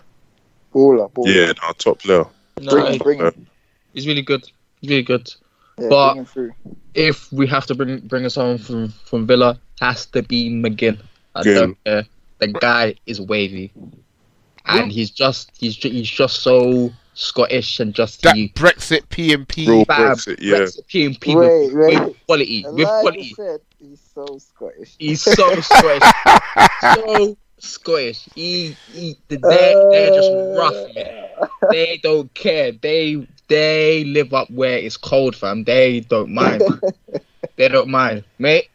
[0.73, 1.33] Baller, baller.
[1.33, 2.25] Yeah, no, top player.
[2.61, 3.47] No, Bring him, bring him.
[3.93, 4.43] he's really good.
[4.83, 5.33] Really good.
[5.79, 6.77] Yeah, But- bring him.
[6.93, 10.99] If we have to bring bring us on from from Villa, has to be McGinn.
[11.33, 11.55] I McGinn.
[11.55, 12.05] don't care.
[12.37, 13.71] The guy is wavy,
[14.65, 19.67] and he's just he's ju- he's just so Scottish and just That he Brexit PMP.
[19.67, 20.59] Real Brexit, yeah.
[20.59, 21.99] Brexit PMP Wait, with, wait.
[22.07, 23.33] with quality, with Elijah quality.
[23.35, 24.95] said he's so Scottish.
[24.97, 26.03] He's so Scottish,
[26.81, 28.27] so Scottish.
[28.35, 29.39] He, he they're,
[29.89, 31.29] they're just rough, man.
[31.71, 32.71] They don't care.
[32.71, 35.63] They they live up where it's cold, fam.
[35.63, 36.63] They don't mind.
[37.57, 38.69] they don't mind, mate.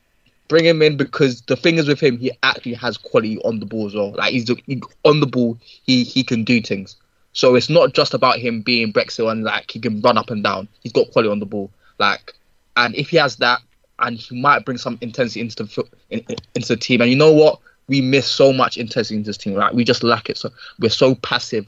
[0.48, 3.66] Bring him in because the thing is with him, he actually has quality on the
[3.66, 4.12] ball as well.
[4.12, 6.96] Like he's he, on the ball, he he can do things.
[7.32, 10.42] So it's not just about him being Brexit and like he can run up and
[10.42, 10.66] down.
[10.80, 11.70] He's got quality on the ball.
[11.98, 12.34] Like,
[12.76, 13.60] and if he has that,
[13.98, 17.00] and he might bring some intensity into the in, in- into the team.
[17.00, 17.60] And you know what?
[17.88, 19.54] We miss so much intensity in this team.
[19.54, 19.74] Right?
[19.74, 20.38] We just lack it.
[20.38, 21.66] So we're so passive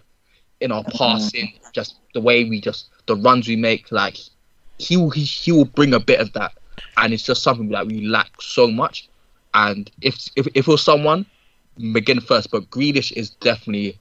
[0.61, 3.91] in our passing, just the way we just the runs we make.
[3.93, 4.17] Like
[4.79, 6.53] he will he, he will bring a bit of that,
[6.97, 9.09] and it's just something that we lack so much.
[9.55, 11.27] And if if if it was someone,
[11.79, 13.99] McGinn first, but Grealish is definitely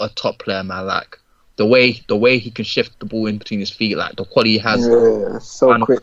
[0.00, 0.86] a top player, man.
[0.86, 1.18] Like
[1.56, 4.24] the way the way he can shift the ball in between his feet, like the
[4.24, 4.86] quality he has.
[4.86, 6.02] Yeah, so quick.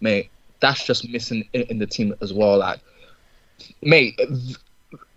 [0.00, 0.30] mate.
[0.60, 2.56] That's just missing in, in the team as well.
[2.58, 2.78] Like,
[3.82, 4.20] mate,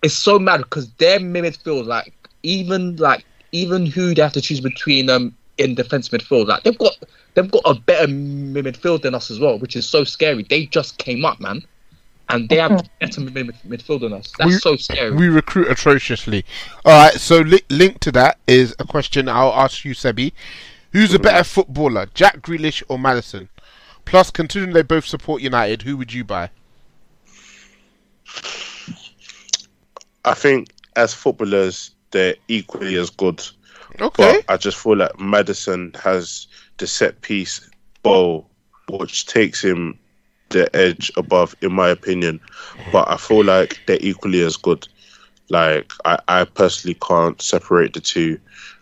[0.02, 4.42] it's so mad because their midfield, feels like, even like even who they have to
[4.42, 6.98] choose between them in defense midfield, like they've got
[7.34, 10.44] they've got a better midfield than us as well, which is so scary.
[10.44, 11.64] They just came up, man,
[12.30, 14.32] and they have better mid- mid- midfield than us.
[14.38, 15.12] That's We- so scary.
[15.12, 16.46] We recruit atrociously.
[16.84, 20.34] All right, so li- linked to that is a question I'll ask you, Sebi.
[20.92, 21.24] Who's a hmm.
[21.24, 23.50] better footballer, Jack Grealish or Maddison?
[24.06, 26.52] Plus, considering they both support United, who would you buy?
[30.24, 33.42] I think as footballers, they're equally as good.
[34.02, 34.42] Okay.
[34.48, 36.48] But I just feel like Maddison has
[36.78, 37.70] the set piece
[38.04, 38.46] bow,
[38.90, 39.98] which takes him
[40.50, 42.40] the edge above, in my opinion.
[42.92, 44.88] But I feel like they're equally as good.
[45.50, 48.40] Like I, I personally can't separate the two.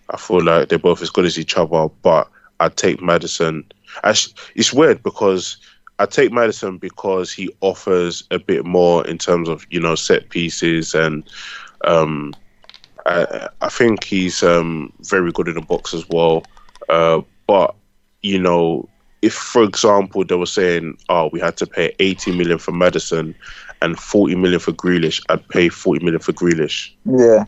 [0.09, 2.29] I feel like they're both as good as each other, but
[2.59, 3.65] I take Maddison.
[4.03, 5.57] Actually, it's weird because
[5.99, 10.29] I take Maddison because he offers a bit more in terms of you know set
[10.29, 11.23] pieces and
[11.85, 12.33] um,
[13.05, 16.43] I, I think he's um, very good in the box as well.
[16.89, 17.75] Uh, but
[18.21, 18.87] you know,
[19.21, 23.35] if for example they were saying, "Oh, we had to pay 80 million for Maddison
[23.81, 27.45] and 40 million for Grealish," I'd pay 40 million for Grealish, Yeah,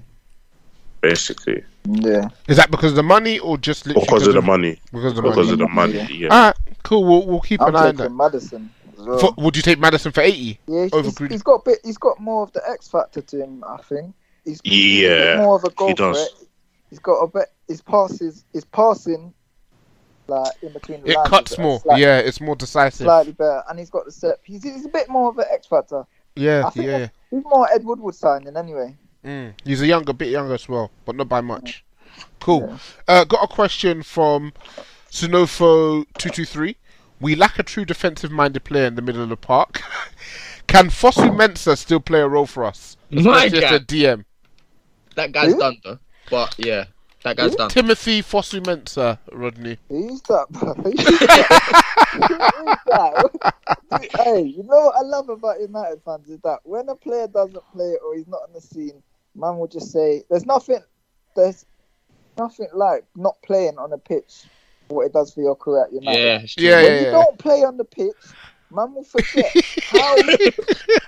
[1.02, 2.30] basically, yeah.
[2.48, 4.80] Is that because of the money or just literally because of the money.
[4.92, 5.52] Because of the Because money.
[5.54, 6.28] of the money, yeah.
[6.30, 7.04] All right, cool.
[7.04, 8.04] We'll, we'll keep I'm an eye on that.
[8.04, 8.70] taking Maddison.
[8.98, 9.20] Well.
[9.20, 11.32] For, would you take Maddison for 80 yeah, he's, over he's- Grealish?
[11.32, 11.80] he's got a bit.
[11.84, 13.64] He's got more of the X factor to him.
[13.68, 14.14] I think.
[14.46, 16.18] He's, he's a bit Yeah, more of a he goal does.
[16.30, 16.48] threat.
[16.90, 17.48] He's got a bit.
[17.68, 18.46] His passes.
[18.54, 19.34] His passing,
[20.28, 21.80] like in between the It lines, cuts more.
[21.82, 23.06] slightly- yeah, it's more decisive.
[23.06, 24.40] slightly better, and he's got the set.
[24.44, 26.06] He's, he's a bit more of an X factor.
[26.36, 27.08] Yeah, I think yeah.
[27.32, 28.96] He's more Ed Woodward signing anyway.
[29.26, 29.54] Mm.
[29.64, 31.84] He's a younger, bit younger as well, but not by much.
[32.40, 32.78] Cool.
[33.08, 34.54] Uh, got a question from
[35.12, 36.78] Sunofo two two three.
[37.20, 39.82] We lack a true defensive-minded player in the middle of the park.
[40.68, 42.98] Can Fosu Mensah still play a role for us?
[43.10, 43.88] My Especially as a God.
[43.88, 44.26] DM.
[45.16, 45.60] That guy's Who?
[45.60, 46.00] done though.
[46.30, 46.86] But yeah,
[47.24, 47.70] that guy's done.
[47.70, 49.78] Timothy Fosu Mensah, Rodney.
[49.90, 50.48] Who's that?
[50.50, 50.74] bro?
[50.84, 50.96] Who's
[52.88, 53.54] that?
[54.16, 57.64] Hey, you know what I love about United fans is that when a player doesn't
[57.72, 59.02] play or he's not on the scene,
[59.36, 60.82] man will just say, "There's nothing,
[61.36, 61.66] there's
[62.38, 64.44] nothing like not playing on a pitch.
[64.88, 66.20] What it does for your career at United.
[66.20, 66.68] Yeah, it's true.
[66.68, 67.12] Yeah, when yeah, you yeah.
[67.12, 68.14] don't play on the pitch,
[68.72, 69.52] man will forget
[69.84, 70.16] how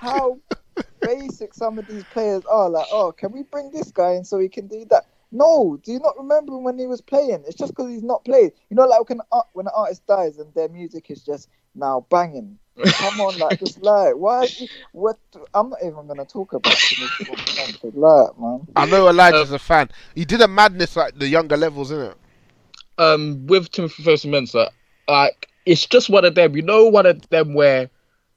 [0.00, 0.38] how
[1.04, 2.68] basic some of these players are.
[2.68, 5.06] Like, oh, can we bring this guy in so he can do that?
[5.30, 7.44] No, do you not remember when he was playing?
[7.46, 8.52] It's just because he's not played.
[8.70, 12.06] You know, like when an, when an artist dies and their music is just now
[12.10, 12.58] banging.
[12.98, 14.44] Come on, like just like why?
[14.44, 15.18] is he- What?
[15.54, 16.98] I'm not even gonna talk about it.
[17.94, 18.66] Like, man.
[18.76, 19.90] I know Elijah's a fan.
[20.14, 22.16] He did a madness like the younger levels, isn't it?
[22.98, 24.70] um with Timothy Fosu Mensah,
[25.08, 26.56] like it's just one of them.
[26.56, 27.90] You know, one of them where,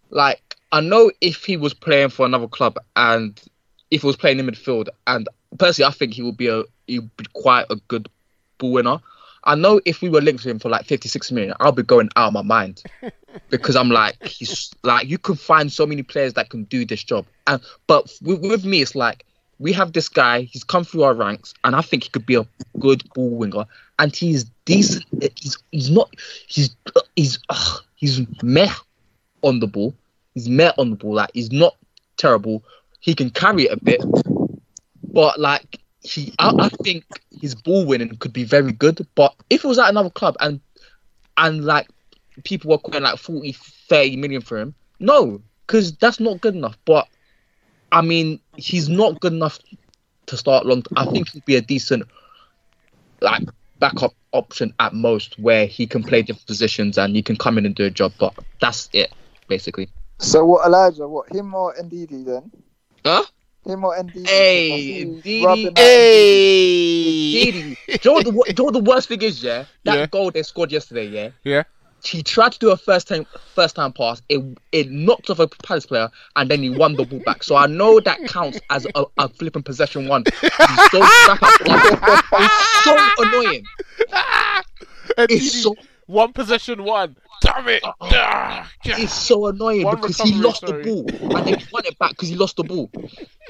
[0.10, 3.40] like, I know if he was playing for another club and
[3.90, 5.28] if he was playing in midfield, and
[5.58, 8.08] personally, I think he would be a he would be quite a good
[8.58, 9.00] ball winner.
[9.44, 12.10] I know if we were linked to him for like 56 million, I'll be going
[12.16, 12.84] out of my mind
[13.50, 17.04] because I'm like, he's like, you can find so many players that can do this
[17.04, 17.26] job.
[17.48, 19.26] And but with, with me, it's like
[19.60, 20.42] we have this guy.
[20.42, 22.46] He's come through our ranks, and I think he could be a
[22.80, 23.66] good ball winger.
[24.00, 25.06] And he's decent.
[25.36, 26.14] He's he's not.
[26.48, 26.76] He's
[27.16, 28.74] he's uh, he's meh
[29.44, 29.94] on the ball.
[30.34, 31.16] He's met on the ball.
[31.16, 31.76] Like he's not
[32.18, 32.64] terrible.
[33.00, 34.02] He can carry it a bit,
[35.04, 37.06] but like he, I, I think
[37.42, 39.06] his ball winning could be very good.
[39.16, 40.60] But if it was at another club and
[41.38, 41.88] and like
[42.44, 46.78] people were calling like 40, 30 million for him, no, because that's not good enough.
[46.86, 47.08] But
[47.92, 49.60] I mean, he's not good enough
[50.28, 50.84] to start long.
[50.96, 52.04] I think he'd be a decent
[53.22, 53.44] like
[53.80, 57.66] backup option at most, where he can play different positions and he can come in
[57.66, 58.14] and do a job.
[58.20, 59.12] But that's it,
[59.48, 59.90] basically.
[60.22, 61.08] So what, Elijah?
[61.08, 62.52] What him or Ndidi then?
[63.04, 63.24] Huh?
[63.66, 64.28] Him or Ndidi?
[64.28, 65.78] Hey, Ndidi.
[65.78, 67.52] Hey.
[67.52, 67.78] Didi.
[67.88, 69.44] Do you know what the, do you know the worst thing is?
[69.44, 70.06] Yeah, that Yeah.
[70.08, 71.08] goal they scored yesterday.
[71.08, 71.64] Yeah, Yeah.
[72.04, 73.26] he tried to do a first time
[73.56, 74.22] first time pass.
[74.30, 77.44] It it knocked off a Palace player, and then he won the ball back.
[77.44, 80.24] So I know that counts as a, a flipping possession one.
[80.42, 81.52] He's so back up.
[82.34, 83.66] It's so annoying.
[85.18, 85.76] And It's so
[86.06, 87.16] one possession, one.
[87.56, 87.84] Damn it!
[88.02, 90.84] Ah, it's so annoying One because he recovery, lost sorry.
[90.84, 92.90] the ball and then he won it back because he lost the ball.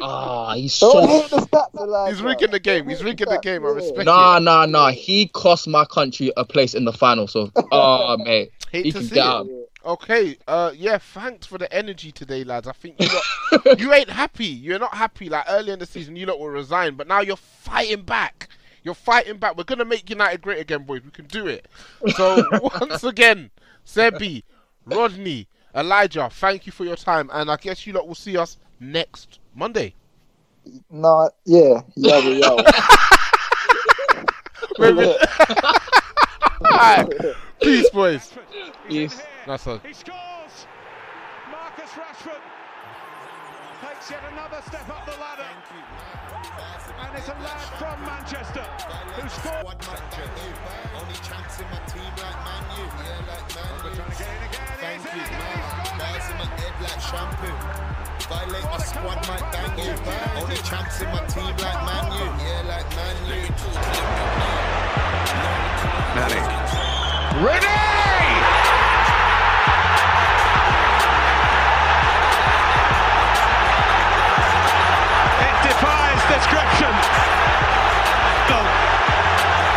[0.02, 2.12] Ah, he's Don't so hate the stats, Elijah.
[2.16, 2.88] He's rigging the game.
[2.90, 3.66] He's Hate rigging the game.
[3.66, 3.76] I yeah.
[3.76, 4.42] respect Nah, it.
[4.42, 4.90] nah, nah.
[4.92, 7.28] He cost my country a place in the final.
[7.28, 9.28] So, oh, mate, Hate he to can see get it.
[9.30, 9.48] out.
[9.84, 12.68] Okay, uh, yeah, thanks for the energy today, lads.
[12.68, 14.46] I think you lot, you ain't happy.
[14.46, 15.28] You're not happy.
[15.28, 18.48] Like earlier in the season, you lot were resigned, but now you're fighting back.
[18.84, 19.58] You're fighting back.
[19.58, 21.04] We're gonna make United great again, boys.
[21.04, 21.68] We can do it.
[22.16, 22.44] So
[22.80, 23.50] once again,
[23.86, 24.44] Sebi,
[24.86, 28.58] Rodney, Elijah, thank you for your time, and I guess you lot will see us
[28.80, 29.94] next Monday.
[30.90, 32.72] No, yeah, yeah, yeah.
[34.80, 35.16] Maybe-
[36.66, 37.10] Alright,
[37.62, 38.32] peace, boys.
[38.88, 39.22] Peace.
[39.48, 39.80] That's all.
[39.80, 40.68] He scores!
[41.50, 42.42] Marcus Rashford
[43.82, 45.48] takes yet another step up the ladder.
[47.02, 49.74] And it's a lad from Manchester who scored.
[50.94, 52.86] Only chance in my team like Man U.
[52.86, 53.90] Yeah, like Man U.
[53.98, 54.70] Trying to get in again.
[54.78, 55.58] Thank He's you, in, man.
[55.58, 57.58] he's gone Bars in my head like shampoo.
[58.30, 59.92] Violate my squad, might bang you.
[60.40, 62.26] Only chance in my team like Man U.
[62.46, 63.42] Yeah, like Man U.
[67.44, 68.21] It
[76.42, 76.90] description.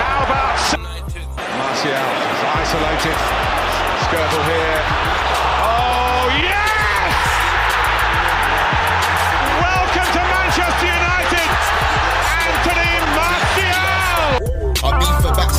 [0.00, 0.56] How about
[1.60, 3.18] Martial is isolated.
[4.08, 4.80] Skirtle here.
[5.60, 7.12] Oh yes!
[9.60, 11.13] Welcome to Manchester United,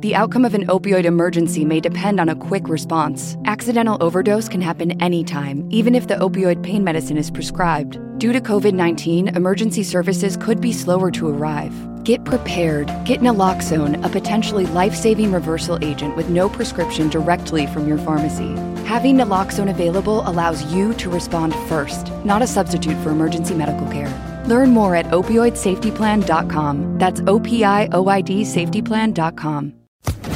[0.00, 3.36] The outcome of an opioid emergency may depend on a quick response.
[3.44, 7.98] Accidental overdose can happen anytime, even if the opioid pain medicine is prescribed.
[8.18, 11.74] Due to COVID 19, emergency services could be slower to arrive.
[12.02, 12.86] Get prepared.
[13.04, 18.54] Get naloxone, a potentially life saving reversal agent with no prescription directly from your pharmacy.
[18.86, 24.33] Having naloxone available allows you to respond first, not a substitute for emergency medical care.
[24.46, 26.98] Learn more at opioidsafetyplan.com.
[26.98, 29.72] That's O P I O I D safetyplan.com.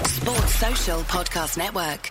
[0.05, 2.11] Sports Social Podcast Network.